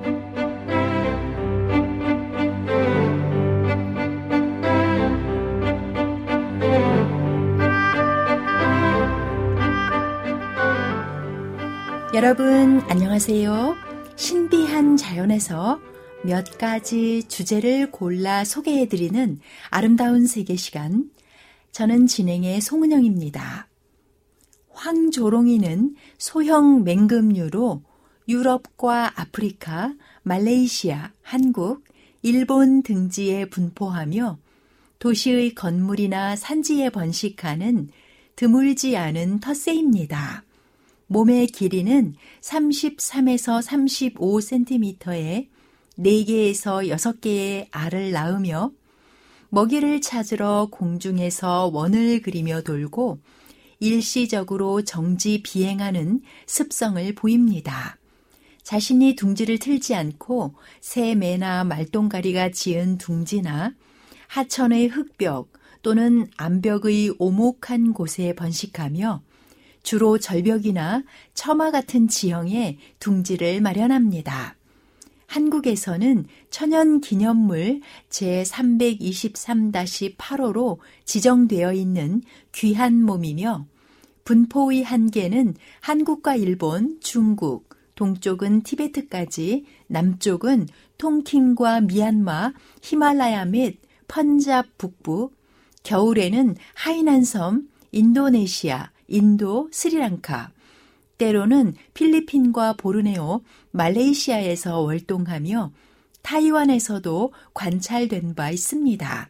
여러분, 12.21 12.81
안녕하세요. 12.81 13.75
신비한 14.15 14.95
자연에서 14.95 15.81
몇 16.23 16.59
가지 16.59 17.23
주제를 17.27 17.89
골라 17.89 18.43
소개해드리는 18.45 19.39
아름다운 19.71 20.27
세계 20.27 20.55
시간. 20.55 21.09
저는 21.71 22.05
진행의 22.05 22.61
송은영입니다. 22.61 23.67
황조롱이는 24.69 25.95
소형 26.19 26.83
맹금류로 26.83 27.81
유럽과 28.29 29.19
아프리카, 29.19 29.95
말레이시아, 30.21 31.13
한국, 31.23 31.83
일본 32.21 32.83
등지에 32.83 33.45
분포하며 33.45 34.37
도시의 34.99 35.55
건물이나 35.55 36.35
산지에 36.35 36.91
번식하는 36.91 37.89
드물지 38.35 38.95
않은 38.95 39.39
텃새입니다. 39.39 40.43
몸의 41.11 41.47
길이는 41.47 42.15
33에서 42.39 43.61
35cm에 44.15 45.49
4개에서 45.99 46.87
6개의 46.87 47.67
알을 47.69 48.11
낳으며 48.11 48.71
먹이를 49.49 49.99
찾으러 49.99 50.69
공중에서 50.71 51.69
원을 51.73 52.21
그리며 52.21 52.61
돌고 52.61 53.19
일시적으로 53.81 54.83
정지 54.83 55.43
비행하는 55.43 56.21
습성을 56.45 57.13
보입니다. 57.15 57.97
자신이 58.63 59.17
둥지를 59.17 59.59
틀지 59.59 59.93
않고 59.95 60.55
새 60.79 61.15
매나 61.15 61.65
말똥가리가 61.65 62.51
지은 62.51 62.97
둥지나 62.97 63.73
하천의 64.27 64.87
흙벽 64.87 65.51
또는 65.81 66.29
암벽의 66.37 67.15
오목한 67.19 67.91
곳에 67.91 68.33
번식하며 68.33 69.23
주로 69.83 70.17
절벽이나 70.17 71.03
처마 71.33 71.71
같은 71.71 72.07
지형에 72.07 72.77
둥지를 72.99 73.59
마련합니다. 73.61 74.55
한국에서는 75.27 76.25
천연 76.49 76.99
기념물 76.99 77.81
제323-8호로 78.09 80.79
지정되어 81.05 81.73
있는 81.73 82.23
귀한 82.51 83.03
몸이며 83.03 83.67
분포의 84.25 84.83
한계는 84.83 85.55
한국과 85.79 86.35
일본, 86.35 86.99
중국, 86.99 87.69
동쪽은 87.95 88.63
티베트까지, 88.63 89.65
남쪽은 89.87 90.67
통킹과 90.97 91.79
미얀마, 91.81 92.53
히말라야 92.81 93.45
및 93.45 93.79
펀잡 94.07 94.77
북부, 94.77 95.31
겨울에는 95.83 96.55
하이난섬, 96.75 97.67
인도네시아, 97.91 98.91
인도, 99.11 99.69
스리랑카, 99.71 100.51
때로는 101.17 101.75
필리핀과 101.93 102.73
보르네오, 102.73 103.41
말레이시아에서 103.71 104.79
월동하며 104.79 105.71
타이완에서도 106.23 107.33
관찰된 107.53 108.33
바 108.33 108.49
있습니다. 108.49 109.29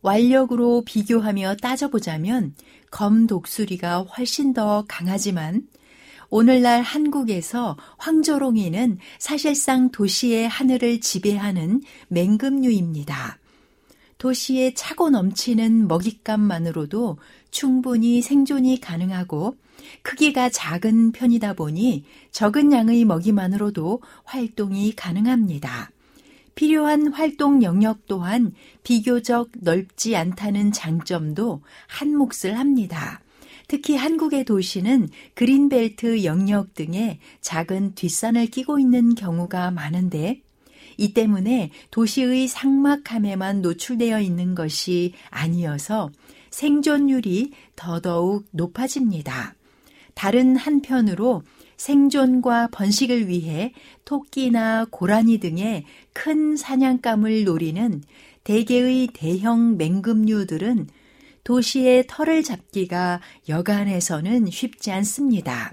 완력으로 0.00 0.82
비교하며 0.84 1.56
따져보자면 1.56 2.54
검 2.90 3.26
독수리가 3.26 4.02
훨씬 4.02 4.52
더 4.52 4.84
강하지만 4.88 5.68
오늘날 6.28 6.80
한국에서 6.80 7.76
황조롱이는 7.98 8.98
사실상 9.18 9.90
도시의 9.90 10.48
하늘을 10.48 11.00
지배하는 11.00 11.82
맹금류입니다. 12.08 13.38
도시에 14.16 14.72
차고 14.72 15.10
넘치는 15.10 15.88
먹잇감만으로도 15.88 17.18
충분히 17.52 18.20
생존이 18.20 18.80
가능하고 18.80 19.56
크기가 20.02 20.48
작은 20.48 21.12
편이다 21.12 21.52
보니 21.52 22.04
적은 22.32 22.72
양의 22.72 23.04
먹이만으로도 23.04 24.02
활동이 24.24 24.92
가능합니다. 24.96 25.92
필요한 26.54 27.12
활동 27.12 27.62
영역 27.62 28.06
또한 28.06 28.52
비교적 28.82 29.50
넓지 29.60 30.16
않다는 30.16 30.72
장점도 30.72 31.62
한 31.86 32.16
몫을 32.16 32.58
합니다. 32.58 33.20
특히 33.68 33.96
한국의 33.96 34.44
도시는 34.44 35.08
그린벨트 35.34 36.24
영역 36.24 36.74
등에 36.74 37.20
작은 37.40 37.94
뒷산을 37.94 38.46
끼고 38.46 38.78
있는 38.78 39.14
경우가 39.14 39.70
많은데 39.70 40.42
이 40.98 41.14
때문에 41.14 41.70
도시의 41.90 42.48
상막함에만 42.48 43.62
노출되어 43.62 44.20
있는 44.20 44.54
것이 44.54 45.14
아니어서 45.30 46.10
생존율이 46.52 47.52
더더욱 47.74 48.44
높아집니다. 48.52 49.54
다른 50.14 50.54
한편으로 50.54 51.42
생존과 51.76 52.68
번식을 52.70 53.26
위해 53.26 53.72
토끼나 54.04 54.86
고라니 54.90 55.38
등의 55.38 55.84
큰 56.12 56.56
사냥감을 56.56 57.44
노리는 57.44 58.02
대개의 58.44 59.08
대형 59.12 59.76
맹금류들은 59.78 60.88
도시의 61.42 62.04
털을 62.06 62.44
잡기가 62.44 63.20
여간에서는 63.48 64.48
쉽지 64.50 64.92
않습니다. 64.92 65.72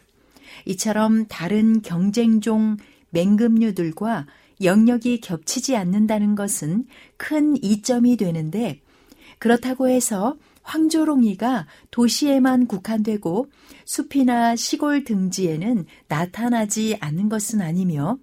이처럼 0.65 1.27
다른 1.27 1.82
경쟁종 1.82 2.77
맹금류들과 3.11 4.25
영역이 4.61 5.21
겹치지 5.21 5.75
않는다는 5.75 6.36
것은 6.36 6.86
큰 7.17 7.55
이점이 7.63 8.17
되는데 8.17 8.82
그렇다고 9.38 9.88
해서 9.88 10.36
황조롱이가 10.70 11.65
도시에만 11.89 12.67
국한되고 12.67 13.47
숲이나 13.86 14.55
시골 14.55 15.03
등지에는 15.03 15.86
나타나지 16.07 16.95
않는 16.99 17.28
것은 17.28 17.61
아니며 17.61 18.20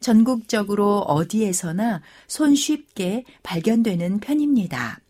전국적으로 0.00 1.00
어디에서나 1.00 2.00
손쉽게 2.26 3.24
발견되는 3.42 4.20
편입니다. 4.20 5.00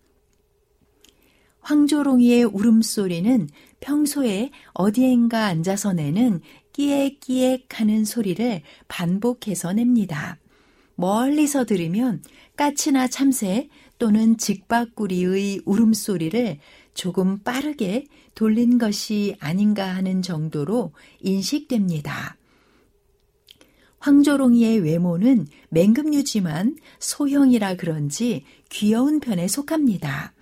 황조롱이의 1.61 2.45
울음소리는 2.45 3.49
평소에 3.79 4.51
어디엔가 4.73 5.45
앉아서 5.47 5.93
내는 5.93 6.41
끼액끼액 6.73 7.79
하는 7.79 8.05
소리를 8.05 8.63
반복해서 8.89 9.73
냅니다. 9.73 10.39
멀리서 10.97 11.65
들으면 11.65 12.23
까치나 12.57 13.07
참새 13.07 13.69
또는 14.01 14.39
직박구리의 14.39 15.61
울음소리를 15.67 16.59
조금 16.95 17.39
빠르게 17.39 18.07
돌린 18.35 18.79
것이 18.79 19.37
아닌가 19.41 19.95
하는 19.95 20.23
정도로 20.23 20.93
인식됩니다. 21.21 22.37
황조롱이의 24.01 24.81
외모는 24.81 25.47
맹금류지만 25.69 26.77
소형이라 26.99 27.77
그런지 27.77 28.45
귀여운 28.71 29.21
편에 29.21 29.47
속합니다. 29.47 30.33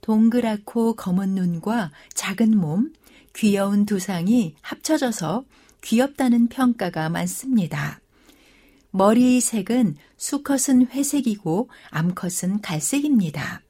동그랗고 0.00 0.96
검은 0.96 1.30
눈과 1.30 1.92
작은 2.12 2.56
몸, 2.56 2.92
귀여운 3.34 3.86
두상이 3.86 4.54
합쳐져서 4.60 5.44
귀엽다는 5.82 6.48
평가가 6.48 7.08
많습니다. 7.08 8.00
머리 8.90 9.40
색은 9.40 9.96
수컷은 10.16 10.88
회색이고 10.88 11.68
암컷은 11.90 12.60
갈색입니다. 12.62 13.62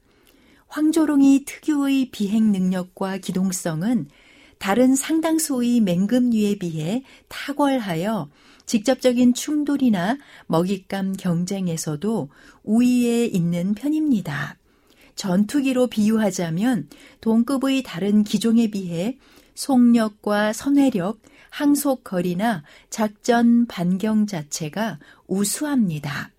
황조롱이 0.75 1.45
특유의 1.45 2.09
비행 2.11 2.51
능력과 2.51 3.19
기동성은 3.19 4.09
다른 4.59 4.93
상당수의 4.93 5.79
맹금류에 5.79 6.57
비해 6.57 7.05
탁월하여 7.29 8.29
직접적인 8.65 9.35
충돌이나 9.35 10.17
먹잇감 10.47 11.13
경쟁에서도 11.13 12.27
우위에 12.65 13.25
있는 13.25 13.73
편입니다. 13.73 14.57
전투기로 15.15 15.87
비유하자면 15.87 16.89
동급의 17.21 17.83
다른 17.83 18.25
기종에 18.25 18.69
비해 18.69 19.17
속력과 19.53 20.51
선회력, 20.51 21.21
항속거리나 21.51 22.63
작전 22.89 23.65
반경 23.67 24.27
자체가 24.27 24.99
우수합니다. 25.25 26.34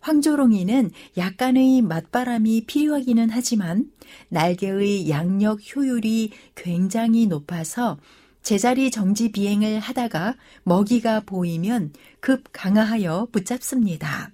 황조롱이는 0.00 0.90
약간의 1.16 1.82
맞바람이 1.82 2.64
필요하기는 2.66 3.30
하지만 3.30 3.90
날개의 4.28 5.08
양력 5.10 5.60
효율이 5.74 6.32
굉장히 6.54 7.26
높아서 7.26 7.98
제자리 8.42 8.90
정지 8.90 9.30
비행을 9.30 9.78
하다가 9.80 10.36
먹이가 10.64 11.20
보이면 11.20 11.92
급 12.20 12.44
강화하여 12.52 13.28
붙잡습니다. 13.30 14.32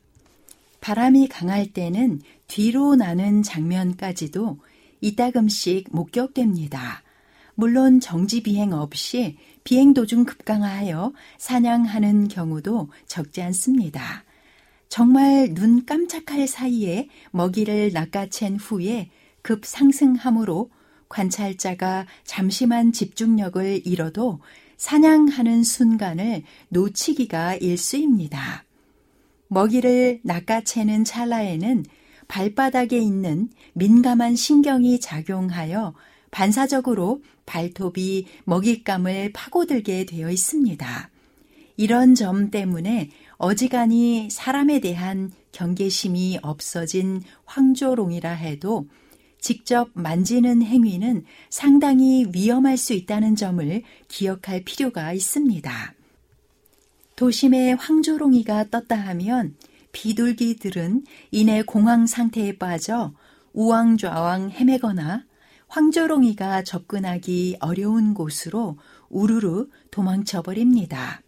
바람이 0.81 1.27
강할 1.29 1.73
때는 1.73 2.21
뒤로 2.47 2.95
나는 2.95 3.43
장면까지도 3.43 4.59
이따금씩 5.01 5.89
목격됩니다. 5.91 7.03
물론 7.57 8.01
정지 8.01 8.43
비행 8.43 8.73
없이 8.73 9.37
비행 9.65 9.95
도중 9.95 10.25
급강하여 10.25 11.13
사냥하는 11.39 12.29
경우도 12.29 12.91
적지 13.07 13.43
않습니다. 13.43 14.26
정말 14.89 15.53
눈 15.55 15.85
깜짝할 15.85 16.47
사이에 16.47 17.09
먹이를 17.33 17.91
낚아챈 17.93 18.59
후에 18.61 19.11
급 19.43 19.65
상승함으로 19.65 20.71
관찰자가 21.09 22.07
잠시만 22.25 22.93
집중력을 22.93 23.87
잃어도 23.87 24.41
사냥하는 24.77 25.63
순간을 25.63 26.43
놓치기가 26.69 27.57
일쑤입니다. 27.57 28.65
먹이를 29.49 30.21
낚아채는 30.23 31.05
찰나에는 31.05 31.85
발바닥에 32.29 32.99
있는 32.99 33.49
민감한 33.73 34.35
신경이 34.35 35.01
작용하여 35.01 35.95
반사적으로 36.31 37.23
발톱이 37.47 38.27
먹잇감을 38.45 39.33
파고들게 39.33 40.07
되어 40.07 40.31
있습니다. 40.31 41.11
이런 41.77 42.15
점 42.15 42.51
때문에 42.51 43.11
어지간히 43.39 44.29
사람에 44.31 44.81
대한 44.81 45.31
경계심이 45.53 46.39
없어진 46.43 47.23
황조롱이라 47.45 48.31
해도 48.31 48.87
직접 49.39 49.91
만지는 49.95 50.63
행위는 50.63 51.25
상당히 51.51 52.27
위험할 52.35 52.77
수 52.77 52.95
있다는 52.95 53.37
점을 53.37 53.83
기억할 54.09 54.65
필요가 54.65 55.13
있습니다. 55.13 55.95
도심에 57.15 57.73
황조롱이가 57.73 58.71
떴다 58.71 58.97
하면 58.97 59.55
비둘기들은 59.93 61.05
이내 61.31 61.63
공황 61.63 62.07
상태에 62.07 62.59
빠져 62.59 63.15
우왕좌왕 63.53 64.51
헤매거나 64.51 65.25
황조롱이가 65.69 66.65
접근하기 66.65 67.57
어려운 67.61 68.15
곳으로 68.15 68.79
우르르 69.09 69.69
도망쳐 69.91 70.43
버립니다. 70.43 71.23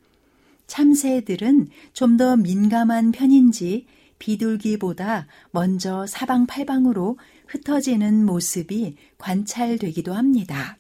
참새들은 0.69 1.69
좀 1.93 2.17
더 2.17 2.37
민감한 2.37 3.13
편인지 3.13 3.87
비둘기보다 4.19 5.27
먼저 5.51 6.07
사방팔방으로 6.07 7.19
흩어지는 7.47 8.25
모습이 8.27 8.97
관찰되기도 9.19 10.15
합니다. 10.15 10.77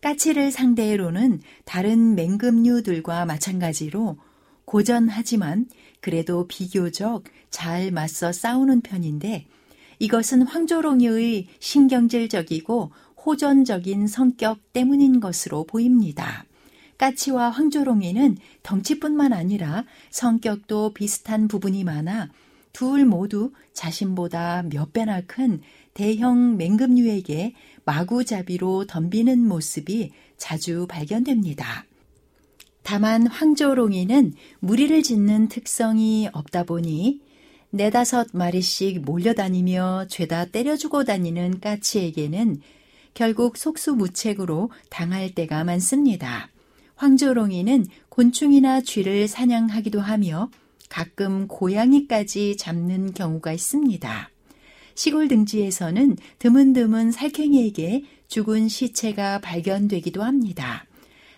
까치를 0.00 0.50
상대로는 0.50 1.40
다른 1.64 2.14
맹금류들과 2.14 3.26
마찬가지로 3.26 4.16
고전하지만 4.64 5.66
그래도 6.00 6.46
비교적 6.46 7.24
잘 7.50 7.90
맞서 7.90 8.32
싸우는 8.32 8.80
편인데 8.80 9.46
이것은 9.98 10.42
황조롱이의 10.42 11.48
신경질적이고 11.58 12.92
호전적인 13.26 14.06
성격 14.06 14.72
때문인 14.72 15.20
것으로 15.20 15.64
보입니다. 15.64 16.46
까치와 17.00 17.48
황조롱이는 17.48 18.36
덩치뿐만 18.62 19.32
아니라 19.32 19.86
성격도 20.10 20.92
비슷한 20.92 21.48
부분이 21.48 21.82
많아 21.82 22.28
둘 22.74 23.06
모두 23.06 23.52
자신보다 23.72 24.64
몇 24.70 24.92
배나 24.92 25.22
큰 25.22 25.62
대형 25.94 26.58
맹금류에게 26.58 27.54
마구잡이로 27.86 28.86
덤비는 28.86 29.48
모습이 29.48 30.12
자주 30.36 30.86
발견됩니다. 30.86 31.86
다만 32.82 33.26
황조롱이는 33.26 34.34
무리를 34.60 35.02
짓는 35.02 35.48
특성이 35.48 36.28
없다 36.32 36.64
보니 36.64 37.22
네다섯 37.70 38.28
마리씩 38.34 39.02
몰려다니며 39.02 40.06
죄다 40.08 40.44
때려주고 40.44 41.04
다니는 41.04 41.60
까치에게는 41.60 42.60
결국 43.14 43.56
속수무책으로 43.56 44.70
당할 44.90 45.34
때가 45.34 45.64
많습니다. 45.64 46.50
황조롱이는 47.00 47.86
곤충이나 48.10 48.82
쥐를 48.82 49.26
사냥하기도 49.26 50.02
하며 50.02 50.50
가끔 50.90 51.48
고양이까지 51.48 52.58
잡는 52.58 53.14
경우가 53.14 53.54
있습니다. 53.54 54.30
시골 54.94 55.28
등지에서는 55.28 56.18
드문드문 56.38 57.10
살쾡이에게 57.10 58.04
죽은 58.28 58.68
시체가 58.68 59.40
발견되기도 59.40 60.22
합니다. 60.22 60.84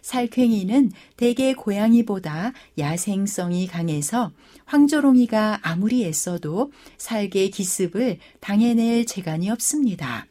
살쾡이는 0.01 0.91
대개 1.17 1.55
고양이보다 1.55 2.55
야생성이 2.77 3.69
강해서 3.69 4.33
황조롱이가 4.65 5.61
아무리 5.63 6.05
애써도 6.05 6.73
살개 6.97 7.51
기습을 7.51 8.19
당해낼 8.41 9.07
재간이 9.07 9.49
없습니다. 9.51 10.27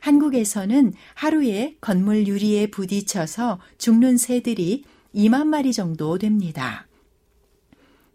한국에서는 0.00 0.92
하루에 1.14 1.76
건물 1.80 2.26
유리에 2.26 2.68
부딪혀서 2.68 3.60
죽는 3.78 4.16
새들이 4.16 4.84
2만 5.14 5.46
마리 5.46 5.72
정도 5.72 6.18
됩니다. 6.18 6.86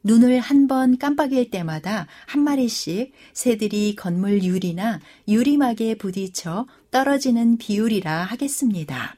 눈을 0.04 0.40
한 0.40 0.68
번 0.68 0.98
깜빡일 0.98 1.52
때마다 1.52 2.08
한 2.26 2.44
마리씩 2.44 3.12
새들이 3.34 3.96
건물 3.96 4.44
유리나 4.44 5.00
유리막에 5.28 5.96
부딪혀 5.96 6.66
떨어지는 6.92 7.58
비율이라 7.58 8.24
하겠습니다. 8.24 9.16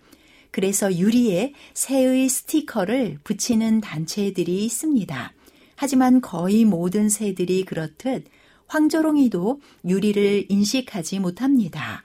그래서 0.52 0.96
유리에 0.96 1.54
새의 1.74 2.28
스티커를 2.28 3.20
붙이는 3.24 3.82
단체들이 3.82 4.66
있습니다. 4.66 5.34
하지만 5.76 6.22
거의 6.22 6.66
모든 6.66 7.10
새들이 7.10 7.66
그렇듯 7.66 8.26
황조롱이도 8.68 9.62
유리를 9.86 10.46
인식하지 10.50 11.20
못합니다. 11.20 12.04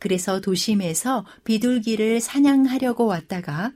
그래서 0.00 0.40
도심에서 0.40 1.24
비둘기를 1.44 2.20
사냥하려고 2.20 3.06
왔다가 3.06 3.72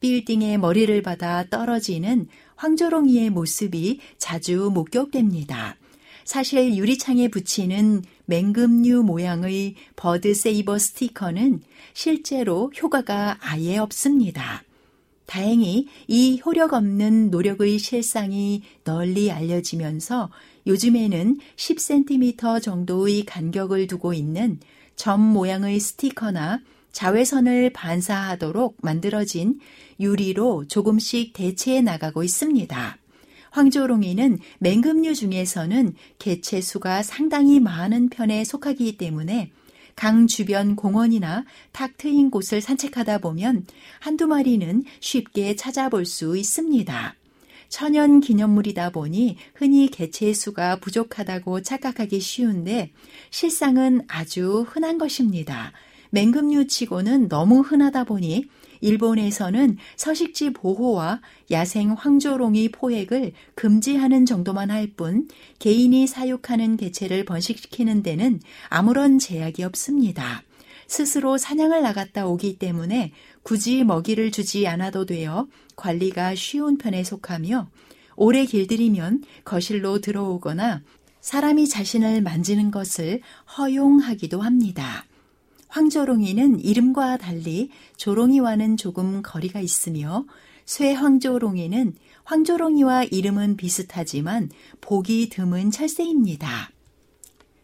빌딩에 0.00 0.58
머리를 0.58 1.00
받아 1.02 1.44
떨어지는 1.48 2.26
황조롱이의 2.56 3.30
모습이 3.30 4.00
자주 4.18 4.70
목격됩니다. 4.74 5.76
사실 6.24 6.76
유리창에 6.76 7.28
붙이는 7.28 8.02
맹금류 8.26 9.02
모양의 9.04 9.76
버드 9.96 10.34
세이버 10.34 10.78
스티커는 10.78 11.62
실제로 11.94 12.70
효과가 12.80 13.38
아예 13.40 13.78
없습니다. 13.78 14.62
다행히 15.26 15.86
이 16.08 16.40
효력 16.44 16.72
없는 16.72 17.30
노력의 17.30 17.78
실상이 17.78 18.62
널리 18.82 19.30
알려지면서 19.30 20.30
요즘에는 20.66 21.38
10cm 21.56 22.60
정도의 22.60 23.24
간격을 23.24 23.86
두고 23.86 24.12
있는 24.12 24.58
점 24.96 25.20
모양의 25.20 25.80
스티커나 25.80 26.60
자외선을 26.92 27.70
반사하도록 27.70 28.78
만들어진 28.82 29.60
유리로 29.98 30.66
조금씩 30.68 31.32
대체해 31.32 31.80
나가고 31.80 32.22
있습니다. 32.22 32.96
황조롱이는 33.50 34.38
맹금류 34.58 35.14
중에서는 35.14 35.94
개체 36.18 36.60
수가 36.60 37.02
상당히 37.02 37.60
많은 37.60 38.08
편에 38.08 38.44
속하기 38.44 38.96
때문에 38.96 39.50
강 39.96 40.26
주변 40.26 40.76
공원이나 40.76 41.44
탁 41.72 41.96
트인 41.96 42.30
곳을 42.30 42.60
산책하다 42.60 43.18
보면 43.18 43.66
한두 43.98 44.26
마리는 44.26 44.84
쉽게 45.00 45.56
찾아볼 45.56 46.06
수 46.06 46.36
있습니다. 46.36 47.14
천연 47.70 48.20
기념물이다 48.20 48.90
보니 48.90 49.36
흔히 49.54 49.88
개체 49.88 50.34
수가 50.34 50.76
부족하다고 50.76 51.62
착각하기 51.62 52.20
쉬운데 52.20 52.90
실상은 53.30 54.02
아주 54.08 54.66
흔한 54.68 54.98
것입니다. 54.98 55.72
맹금류 56.10 56.66
치고는 56.66 57.28
너무 57.28 57.60
흔하다 57.60 58.04
보니 58.04 58.44
일본에서는 58.80 59.76
서식지 59.96 60.52
보호와 60.52 61.20
야생 61.50 61.92
황조롱이 61.92 62.70
포획을 62.72 63.32
금지하는 63.54 64.26
정도만 64.26 64.70
할 64.70 64.90
뿐 64.96 65.28
개인이 65.60 66.06
사육하는 66.06 66.76
개체를 66.76 67.24
번식시키는 67.24 68.02
데는 68.02 68.40
아무런 68.68 69.18
제약이 69.18 69.62
없습니다. 69.62 70.42
스스로 70.90 71.38
사냥을 71.38 71.82
나갔다 71.82 72.26
오기 72.26 72.58
때문에 72.58 73.12
굳이 73.44 73.84
먹이를 73.84 74.32
주지 74.32 74.66
않아도 74.66 75.06
되어 75.06 75.46
관리가 75.76 76.34
쉬운 76.34 76.78
편에 76.78 77.04
속하며 77.04 77.70
오래 78.16 78.44
길들이면 78.44 79.22
거실로 79.44 80.00
들어오거나 80.00 80.82
사람이 81.20 81.68
자신을 81.68 82.22
만지는 82.22 82.72
것을 82.72 83.20
허용하기도 83.56 84.40
합니다. 84.40 85.06
황조롱이는 85.68 86.58
이름과 86.58 87.18
달리 87.18 87.70
조롱이와는 87.96 88.76
조금 88.76 89.22
거리가 89.22 89.60
있으며 89.60 90.26
쇠황조롱이는 90.64 91.94
황조롱이와 92.24 93.04
이름은 93.04 93.56
비슷하지만 93.56 94.50
보기 94.80 95.28
드문 95.28 95.70
철새입니다. 95.70 96.72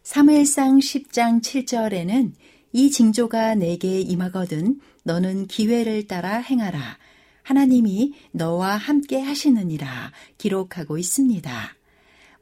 사무엘상 0.05 0.79
10장 0.79 1.43
7절에는 1.43 2.31
이 2.79 2.91
징조가 2.91 3.55
내게 3.55 4.03
임하거든 4.03 4.79
너는 5.03 5.47
기회를 5.47 6.07
따라 6.07 6.37
행하라. 6.37 6.99
하나님이 7.43 8.13
너와 8.33 8.77
함께 8.77 9.19
하시느니라 9.19 10.13
기록하고 10.37 10.99
있습니다. 10.99 11.75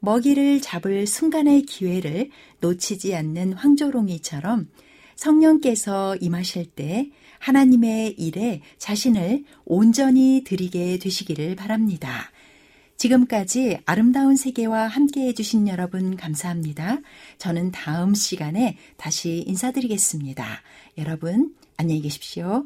먹이를 0.01 0.59
잡을 0.59 1.07
순간의 1.07 1.61
기회를 1.61 2.31
놓치지 2.59 3.15
않는 3.15 3.53
황조롱이처럼 3.53 4.67
성령께서 5.15 6.17
임하실 6.17 6.65
때 6.65 7.11
하나님의 7.39 8.15
일에 8.17 8.59
자신을 8.77 9.45
온전히 9.63 10.43
드리게 10.45 10.99
되시기를 10.99 11.55
바랍니다. 11.55 12.29
지금까지 12.97 13.79
아름다운 13.85 14.35
세계와 14.35 14.87
함께 14.87 15.27
해주신 15.27 15.67
여러분 15.67 16.15
감사합니다. 16.15 16.99
저는 17.37 17.71
다음 17.71 18.13
시간에 18.13 18.77
다시 18.97 19.43
인사드리겠습니다. 19.47 20.61
여러분, 20.97 21.53
안녕히 21.77 22.01
계십시오. 22.01 22.65